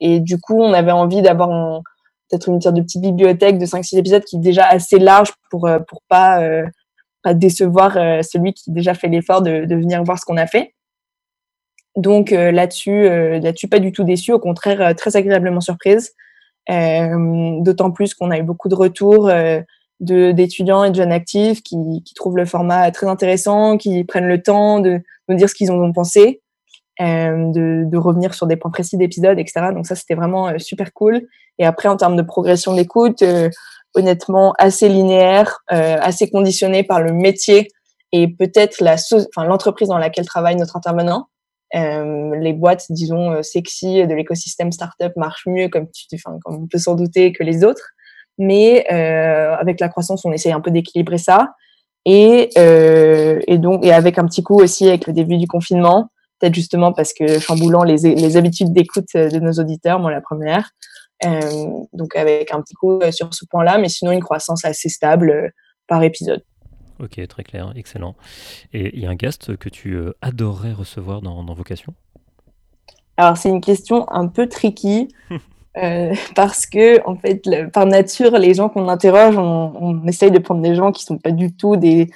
et 0.00 0.20
du 0.20 0.38
coup, 0.38 0.60
on 0.60 0.72
avait 0.72 0.92
envie 0.92 1.22
d'avoir 1.22 1.82
peut-être 2.30 2.48
une 2.48 2.60
sorte 2.60 2.76
de 2.76 2.82
petite 2.82 3.02
bibliothèque 3.02 3.58
de 3.58 3.66
5-6 3.66 3.98
épisodes 3.98 4.24
qui 4.24 4.36
est 4.36 4.40
déjà 4.40 4.66
assez 4.66 4.98
large 4.98 5.32
pour 5.50 5.66
euh, 5.66 5.78
pour 5.80 6.02
pas 6.08 6.42
euh, 6.42 6.64
pas 7.22 7.34
décevoir 7.34 7.96
euh, 7.96 8.22
celui 8.22 8.54
qui 8.54 8.70
déjà 8.70 8.94
fait 8.94 9.08
l'effort 9.08 9.42
de, 9.42 9.64
de 9.64 9.74
venir 9.74 10.02
voir 10.04 10.18
ce 10.18 10.24
qu'on 10.24 10.36
a 10.36 10.46
fait. 10.46 10.74
Donc 11.96 12.30
là-dessus, 12.30 13.08
là-dessus 13.40 13.66
pas 13.66 13.80
du 13.80 13.90
tout 13.90 14.04
déçu, 14.04 14.32
au 14.32 14.38
contraire 14.38 14.94
très 14.94 15.16
agréablement 15.16 15.60
surprise. 15.60 16.12
D'autant 16.68 17.90
plus 17.90 18.14
qu'on 18.14 18.30
a 18.30 18.38
eu 18.38 18.44
beaucoup 18.44 18.68
de 18.68 18.76
retours 18.76 19.28
d'étudiants 19.98 20.84
et 20.84 20.90
de 20.90 20.94
jeunes 20.94 21.10
actifs 21.10 21.64
qui, 21.64 21.76
qui 22.04 22.14
trouvent 22.14 22.36
le 22.36 22.46
format 22.46 22.92
très 22.92 23.08
intéressant, 23.08 23.76
qui 23.76 24.04
prennent 24.04 24.28
le 24.28 24.40
temps 24.40 24.78
de 24.78 25.00
nous 25.28 25.34
dire 25.34 25.50
ce 25.50 25.54
qu'ils 25.56 25.72
en 25.72 25.82
ont 25.82 25.92
pensé. 25.92 26.40
Euh, 27.00 27.50
de, 27.50 27.84
de, 27.86 27.96
revenir 27.96 28.34
sur 28.34 28.46
des 28.46 28.56
points 28.56 28.70
précis 28.70 28.98
d'épisode, 28.98 29.38
etc. 29.38 29.68
Donc 29.72 29.86
ça, 29.86 29.94
c'était 29.94 30.14
vraiment 30.14 30.48
euh, 30.48 30.58
super 30.58 30.92
cool. 30.92 31.22
Et 31.58 31.64
après, 31.64 31.88
en 31.88 31.96
termes 31.96 32.14
de 32.14 32.20
progression 32.20 32.74
d'écoute, 32.74 33.22
euh, 33.22 33.48
honnêtement, 33.94 34.52
assez 34.58 34.86
linéaire, 34.88 35.60
assez 35.68 36.30
conditionné 36.30 36.84
par 36.84 37.00
le 37.00 37.12
métier 37.12 37.68
et 38.12 38.28
peut-être 38.28 38.80
la, 38.80 38.96
enfin, 39.12 39.44
l'entreprise 39.46 39.88
dans 39.88 39.98
laquelle 39.98 40.26
travaille 40.26 40.56
notre 40.56 40.76
intervenant. 40.76 41.26
les 41.72 42.52
boîtes, 42.52 42.86
disons, 42.90 43.42
sexy 43.42 44.06
de 44.06 44.14
l'écosystème 44.14 44.70
startup 44.70 45.12
marchent 45.16 45.46
mieux, 45.46 45.68
comme 45.68 45.88
tu, 45.90 46.06
enfin, 46.14 46.38
comme 46.44 46.62
on 46.62 46.66
peut 46.68 46.78
s'en 46.78 46.94
douter, 46.94 47.32
que 47.32 47.42
les 47.42 47.64
autres. 47.64 47.90
Mais 48.38 48.86
avec 48.86 49.80
la 49.80 49.88
croissance, 49.88 50.24
on 50.24 50.30
essaye 50.30 50.52
un 50.52 50.60
peu 50.60 50.70
d'équilibrer 50.70 51.18
ça. 51.18 51.54
Et, 52.04 52.50
et 52.56 53.58
donc, 53.58 53.84
et 53.84 53.92
avec 53.92 54.18
un 54.18 54.26
petit 54.26 54.44
coup 54.44 54.60
aussi 54.60 54.86
avec 54.88 55.08
le 55.08 55.12
début 55.12 55.36
du 55.36 55.48
confinement, 55.48 56.10
peut-être 56.40 56.55
justement 56.55 56.92
parce 56.92 57.12
que 57.12 57.38
chamboulant 57.38 57.85
les, 57.85 58.14
les 58.14 58.37
habitudes 58.37 58.72
d'écoute 58.72 59.09
euh, 59.14 59.29
de 59.29 59.38
nos 59.38 59.53
auditeurs, 59.53 60.00
moi 60.00 60.11
la 60.11 60.20
première. 60.20 60.70
Euh, 61.24 61.40
donc 61.92 62.16
avec 62.16 62.53
un 62.53 62.62
petit 62.62 62.74
coup 62.74 62.98
euh, 63.00 63.12
sur 63.12 63.33
ce 63.35 63.44
point-là, 63.44 63.79
mais 63.79 63.88
sinon 63.88 64.11
une 64.12 64.22
croissance 64.22 64.64
assez 64.64 64.88
stable 64.88 65.53
par 65.87 66.03
épisode. 66.03 66.42
Ok, 66.98 67.26
très 67.29 67.44
clair, 67.44 67.72
excellent. 67.76 68.14
Et 68.72 68.96
il 68.96 69.03
y 69.03 69.07
a 69.07 69.11
un 69.11 69.14
guest 69.14 69.57
que 69.57 69.68
tu 69.68 69.98
adorerais 70.20 70.72
recevoir 70.72 71.22
dans, 71.22 71.44
dans 71.44 71.55
Vocation? 71.55 71.94
Alors 73.16 73.37
c'est 73.37 73.48
une 73.48 73.61
question 73.61 74.11
un 74.11 74.29
peu 74.29 74.48
tricky. 74.48 75.09
parce 76.35 76.66
que 76.66 77.07
en 77.07 77.16
fait, 77.16 77.42
par 77.72 77.87
nature, 77.87 78.37
les 78.38 78.55
gens 78.55 78.68
qu'on 78.68 78.88
interroge, 78.88 79.38
on, 79.38 79.72
on, 79.81 80.07
essaye 80.09 80.33
de 80.33 80.38
prendre 80.40 80.61
des 80.62 80.74
gens 80.74 80.90
qui 80.90 81.05
sont 81.05 81.16
pas 81.16 81.31
du 81.31 81.55
tout 81.55 81.76
des, 81.76 82.11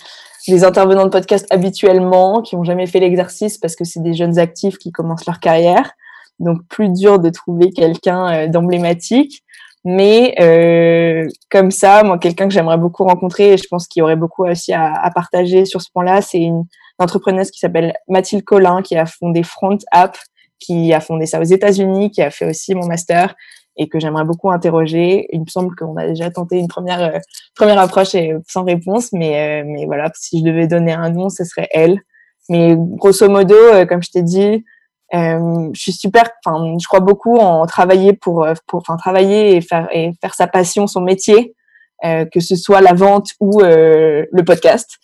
des 0.52 0.64
intervenants 0.64 1.04
de 1.04 1.10
podcast 1.10 1.46
habituellement, 1.50 2.42
qui 2.42 2.56
ont 2.56 2.64
jamais 2.64 2.86
fait 2.86 3.00
l'exercice 3.00 3.58
parce 3.58 3.76
que 3.76 3.84
c'est 3.84 4.02
des 4.02 4.14
jeunes 4.14 4.38
actifs 4.38 4.78
qui 4.78 4.92
commencent 4.92 5.26
leur 5.26 5.40
carrière. 5.40 5.92
Donc 6.38 6.66
plus 6.68 6.88
dur 6.88 7.18
de 7.18 7.30
trouver 7.30 7.70
quelqu'un 7.70 8.32
euh, 8.32 8.48
d'emblématique. 8.48 9.44
Mais 9.84 10.34
euh, 10.40 11.28
comme 11.50 11.70
ça, 11.70 12.02
moi, 12.02 12.18
quelqu'un 12.18 12.48
que 12.48 12.54
j'aimerais 12.54 12.78
beaucoup 12.78 13.04
rencontrer, 13.04 13.52
et 13.52 13.56
je 13.58 13.66
pense 13.70 13.86
qu'il 13.86 14.00
y 14.00 14.02
aurait 14.02 14.16
beaucoup 14.16 14.46
aussi 14.46 14.72
à, 14.72 15.10
partager 15.14 15.66
sur 15.66 15.82
ce 15.82 15.90
point-là, 15.92 16.22
c'est 16.22 16.40
une, 16.40 16.64
entrepreneuse 16.98 17.50
qui 17.50 17.58
s'appelle 17.58 17.92
Mathilde 18.08 18.44
Collin, 18.44 18.80
qui 18.80 18.96
a 18.96 19.04
fondé 19.04 19.42
Front 19.42 19.78
App, 19.90 20.16
qui 20.60 20.94
a 20.94 21.00
fondé 21.00 21.26
ça 21.26 21.40
aux 21.40 21.44
États-Unis, 21.44 22.12
qui 22.12 22.22
a 22.22 22.30
fait 22.30 22.48
aussi 22.48 22.74
mon 22.74 22.86
master 22.86 23.34
et 23.76 23.88
que 23.88 23.98
j'aimerais 23.98 24.24
beaucoup 24.24 24.50
interroger. 24.50 25.26
Il 25.32 25.40
me 25.40 25.46
semble 25.46 25.74
qu'on 25.76 25.96
a 25.96 26.06
déjà 26.06 26.30
tenté 26.30 26.58
une 26.58 26.68
première 26.68 27.02
euh, 27.02 27.18
première 27.54 27.78
approche 27.78 28.14
et 28.14 28.34
sans 28.48 28.64
réponse, 28.64 29.12
mais 29.12 29.62
euh, 29.62 29.64
mais 29.66 29.86
voilà, 29.86 30.10
si 30.14 30.40
je 30.40 30.44
devais 30.44 30.66
donner 30.66 30.92
un 30.92 31.10
nom, 31.10 31.28
ce 31.28 31.44
serait 31.44 31.68
elle. 31.72 32.00
Mais 32.48 32.76
grosso 32.76 33.28
modo, 33.28 33.54
euh, 33.54 33.86
comme 33.86 34.02
je 34.02 34.10
t'ai 34.10 34.22
dit, 34.22 34.64
je 35.12 35.70
suis 35.74 35.92
super. 35.92 36.24
Enfin, 36.44 36.76
je 36.80 36.86
crois 36.86 37.00
beaucoup 37.00 37.36
en 37.36 37.66
travailler 37.66 38.12
pour 38.12 38.46
pour 38.66 38.80
enfin 38.80 38.96
travailler 38.96 39.56
et 39.56 39.60
faire 39.60 39.88
et 39.92 40.12
faire 40.20 40.34
sa 40.34 40.46
passion, 40.46 40.86
son 40.86 41.00
métier, 41.00 41.54
que 42.02 42.40
ce 42.40 42.56
soit 42.56 42.80
la 42.80 42.94
vente 42.94 43.28
ou 43.40 43.60
le 43.60 44.42
podcast. 44.44 44.98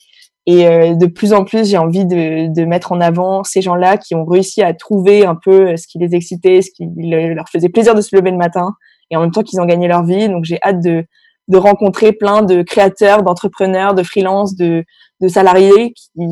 Et 0.47 0.67
euh, 0.67 0.95
de 0.95 1.07
plus 1.07 1.33
en 1.33 1.45
plus, 1.45 1.69
j'ai 1.69 1.77
envie 1.77 2.07
de, 2.07 2.53
de, 2.53 2.65
mettre 2.65 2.93
en 2.93 3.01
avant 3.01 3.45
ces 3.45 3.61
gens-là 3.61 3.99
qui 3.99 4.15
ont 4.15 4.25
réussi 4.25 4.63
à 4.63 4.73
trouver 4.73 5.27
un 5.27 5.35
peu 5.35 5.69
euh, 5.73 5.77
ce 5.77 5.87
qui 5.87 5.99
les 5.99 6.15
excitait, 6.15 6.63
ce 6.63 6.71
qui 6.71 6.87
leur 6.97 7.49
faisait 7.49 7.69
plaisir 7.69 7.95
de 7.95 8.01
se 8.01 8.17
lever 8.17 8.31
le 8.31 8.39
matin, 8.39 8.75
et 9.11 9.17
en 9.17 9.21
même 9.21 9.33
temps 9.33 9.43
qu'ils 9.43 9.61
ont 9.61 9.67
gagné 9.67 9.87
leur 9.87 10.03
vie. 10.03 10.29
Donc 10.29 10.45
j'ai 10.45 10.59
hâte 10.65 10.81
de, 10.81 11.05
de 11.49 11.59
rencontrer 11.59 12.13
plein 12.13 12.43
de 12.43 12.63
créateurs, 12.63 13.23
d'entrepreneurs, 13.23 13.95
de 13.95 14.03
freelances, 14.03 14.57
de, 14.57 14.85
de 15.21 15.29
salariés 15.29 15.93
qui, 15.95 16.27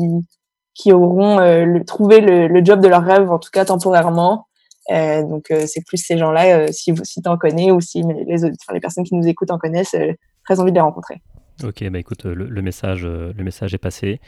qui 0.73 0.91
auront 0.91 1.39
euh, 1.39 1.65
le, 1.65 1.85
trouvé 1.85 2.19
le, 2.19 2.47
le, 2.47 2.65
job 2.65 2.81
de 2.81 2.87
leur 2.87 3.03
rêve, 3.03 3.29
en 3.29 3.37
tout 3.37 3.51
cas 3.53 3.65
temporairement. 3.65 4.47
Euh, 4.91 5.21
donc 5.21 5.53
c'est 5.67 5.85
plus 5.85 5.97
ces 5.97 6.17
gens-là, 6.17 6.71
si, 6.71 6.95
si 7.03 7.21
tu 7.21 7.29
en 7.29 7.37
connais 7.37 7.69
ou 7.69 7.79
si 7.79 8.01
les, 8.01 8.37
les 8.73 8.79
personnes 8.79 9.03
qui 9.03 9.13
nous 9.13 9.27
écoutent 9.27 9.51
en 9.51 9.59
connaissent, 9.59 9.95
très 10.45 10.59
envie 10.59 10.71
de 10.71 10.77
les 10.77 10.81
rencontrer. 10.81 11.21
Ok, 11.63 11.83
bah 11.89 11.99
écoute, 11.99 12.25
le, 12.25 12.61
message, 12.61 13.05
le 13.05 13.43
message 13.43 13.73
est 13.73 13.79
passé. 13.79 14.19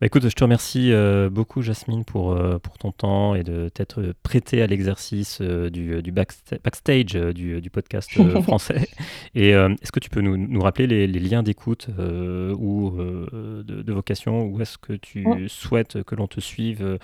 Bah, 0.00 0.06
écoute, 0.06 0.28
je 0.28 0.34
te 0.34 0.44
remercie 0.44 0.92
euh, 0.92 1.28
beaucoup, 1.28 1.60
Jasmine, 1.60 2.04
pour, 2.04 2.30
euh, 2.30 2.60
pour 2.60 2.78
ton 2.78 2.92
temps 2.92 3.34
et 3.34 3.42
de 3.42 3.68
t'être 3.68 4.14
prêtée 4.22 4.62
à 4.62 4.68
l'exercice 4.68 5.40
euh, 5.40 5.70
du, 5.70 6.02
du 6.02 6.12
backstage 6.12 7.14
du, 7.14 7.60
du, 7.60 7.70
podcast 7.70 8.08
français. 8.42 8.86
Et 9.34 9.50
est-ce 9.50 9.90
que 9.90 9.98
tu 9.98 10.08
peux 10.08 10.20
nous, 10.20 10.36
nous 10.36 10.60
rappeler 10.60 10.86
les, 10.86 11.08
les 11.08 11.18
liens 11.18 11.42
d'écoute 11.42 11.88
ou 11.98 12.92
de, 12.96 13.62
de, 13.82 13.92
vocation 13.92 14.44
Où 14.44 14.60
est-ce 14.60 14.78
que 14.78 14.92
tu 14.92 15.26
souhaites 15.48 16.04
que 16.04 16.14
l'on 16.14 16.28
te 16.28 16.38
suive 16.38 16.98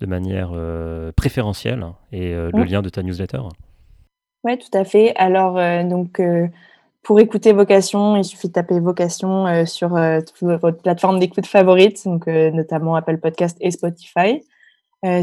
de 0.00 0.06
manière 0.06 0.52
préférentielle 1.14 1.86
et 2.12 2.34
le 2.34 2.64
lien 2.64 2.82
de 2.82 2.88
ta 2.88 3.02
newsletter? 3.02 3.42
Oui, 4.42 4.58
tout 4.58 4.76
à 4.76 4.84
fait. 4.84 5.14
Alors, 5.16 5.54
donc 5.88 6.20
pour 7.02 7.18
écouter 7.18 7.52
Vocation, 7.52 8.16
il 8.16 8.24
suffit 8.24 8.48
de 8.48 8.52
taper 8.52 8.78
Vocation 8.78 9.46
euh, 9.46 9.64
sur 9.64 9.96
euh, 9.96 10.20
votre 10.42 10.82
plateforme 10.82 11.18
d'écoute 11.18 11.46
favorite, 11.46 12.04
donc 12.04 12.28
euh, 12.28 12.50
notamment 12.50 12.94
Apple 12.94 13.16
Podcast 13.18 13.56
et 13.60 13.70
Spotify. 13.70 14.42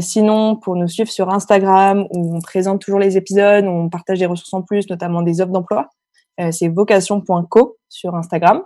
sinon, 0.00 0.56
pour 0.56 0.74
nous 0.74 0.88
suivre 0.88 1.08
sur 1.08 1.30
Instagram, 1.30 2.04
où 2.10 2.36
on 2.36 2.40
présente 2.40 2.80
toujours 2.80 2.98
les 2.98 3.16
épisodes, 3.16 3.64
où 3.64 3.68
on 3.68 3.88
partage 3.88 4.18
des 4.18 4.26
ressources 4.26 4.52
en 4.52 4.62
plus, 4.62 4.90
notamment 4.90 5.22
des 5.22 5.40
offres 5.40 5.52
d'emploi, 5.52 5.88
c'est 6.50 6.66
vocation.co 6.66 7.76
sur 7.88 8.16
Instagram. 8.16 8.62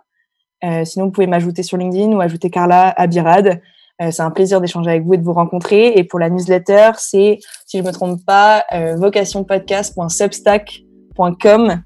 sinon, 0.84 1.04
vous 1.06 1.10
pouvez 1.10 1.26
m'ajouter 1.26 1.62
sur 1.62 1.76
LinkedIn 1.76 2.12
ou 2.12 2.22
ajouter 2.22 2.48
Carla 2.48 2.88
Abirad. 2.96 3.60
c'est 4.00 4.22
un 4.22 4.30
plaisir 4.30 4.62
d'échanger 4.62 4.88
avec 4.88 5.04
vous 5.04 5.12
et 5.12 5.18
de 5.18 5.22
vous 5.22 5.34
rencontrer. 5.34 5.88
Et 5.98 6.04
pour 6.04 6.18
la 6.18 6.30
newsletter, 6.30 6.92
c'est, 6.96 7.40
si 7.66 7.76
je 7.76 7.82
me 7.82 7.92
trompe 7.92 8.24
pas, 8.24 8.64
vocationpodcast.substack.com 8.96 11.82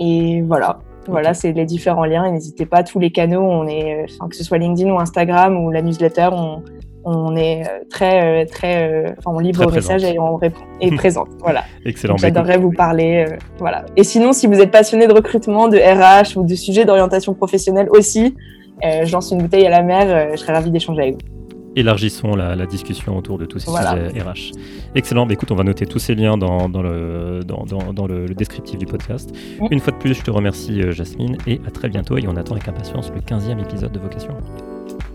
et 0.00 0.42
voilà. 0.42 0.80
Voilà, 1.06 1.34
c'est 1.34 1.52
les 1.52 1.64
différents 1.64 2.04
liens. 2.04 2.24
Et 2.24 2.32
n'hésitez 2.32 2.66
pas, 2.66 2.82
tous 2.82 2.98
les 2.98 3.10
canaux, 3.10 3.42
on 3.42 3.66
est, 3.66 4.04
enfin, 4.04 4.28
que 4.28 4.36
ce 4.36 4.44
soit 4.44 4.58
LinkedIn 4.58 4.90
ou 4.90 4.98
Instagram 4.98 5.56
ou 5.56 5.70
la 5.70 5.82
newsletter, 5.82 6.28
on, 6.32 6.62
on 7.04 7.36
est 7.36 7.62
euh, 7.62 7.84
très, 7.88 8.42
euh, 8.42 8.46
très, 8.46 8.88
euh, 8.88 9.12
enfin, 9.18 9.30
on 9.34 9.38
livre 9.38 9.64
vos 9.64 9.70
messages 9.70 10.04
et 10.04 10.18
on 10.18 10.36
répond 10.36 10.62
et 10.80 10.90
présente. 10.96 11.28
Voilà. 11.40 11.64
Excellent. 11.84 12.14
Bah, 12.14 12.22
j'adorerais 12.22 12.58
vous 12.58 12.72
parler. 12.72 13.26
voilà. 13.58 13.84
Et 13.96 14.04
sinon, 14.04 14.32
si 14.32 14.46
vous 14.46 14.60
êtes 14.60 14.70
passionné 14.70 15.06
de 15.06 15.12
recrutement, 15.12 15.68
de 15.68 15.78
RH 15.78 16.36
ou 16.38 16.44
de 16.44 16.54
sujets 16.54 16.84
d'orientation 16.84 17.34
professionnelle 17.34 17.88
aussi, 17.90 18.34
je 18.82 19.12
lance 19.12 19.30
une 19.30 19.42
bouteille 19.42 19.66
à 19.66 19.70
la 19.70 19.82
mer. 19.82 20.30
je 20.32 20.36
serais 20.36 20.54
ravie 20.54 20.70
d'échanger 20.70 21.02
avec 21.02 21.14
vous 21.14 21.39
élargissons 21.76 22.34
la, 22.34 22.66
discussion 22.66 23.16
autour 23.16 23.38
de 23.38 23.46
tous 23.46 23.58
ces 23.58 23.70
sujets 23.70 24.22
RH. 24.22 24.52
Excellent, 24.94 25.26
bah, 25.26 25.34
écoute, 25.34 25.50
on 25.50 25.56
va 25.56 25.64
noter 25.64 25.86
tous 25.86 25.98
ces 25.98 26.14
liens 26.14 26.36
dans, 26.36 26.68
le, 26.68 27.40
dans, 27.44 28.06
le, 28.06 28.26
descriptif 28.34 28.78
du 28.78 28.86
podcast. 28.86 29.34
Une 29.70 29.80
fois 29.80 29.92
de 29.92 29.98
plus, 29.98 30.14
je 30.14 30.22
te 30.22 30.30
remercie 30.30 30.82
euh, 30.82 30.92
Jasmine 30.92 31.36
et 31.46 31.60
à 31.66 31.70
très 31.70 31.88
bientôt 31.88 32.16
et 32.16 32.26
on 32.26 32.36
attend 32.36 32.54
avec 32.54 32.68
impatience 32.68 33.10
le 33.14 33.20
15e 33.20 33.60
épisode 33.60 33.92
de 33.92 33.98
Vocation. 33.98 34.36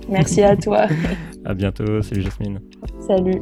Merci 0.10 0.44
à 0.44 0.56
toi. 0.56 0.88
à 1.46 1.54
bientôt, 1.54 2.02
salut 2.02 2.22
Jasmine. 2.22 2.60
Salut. 3.00 3.42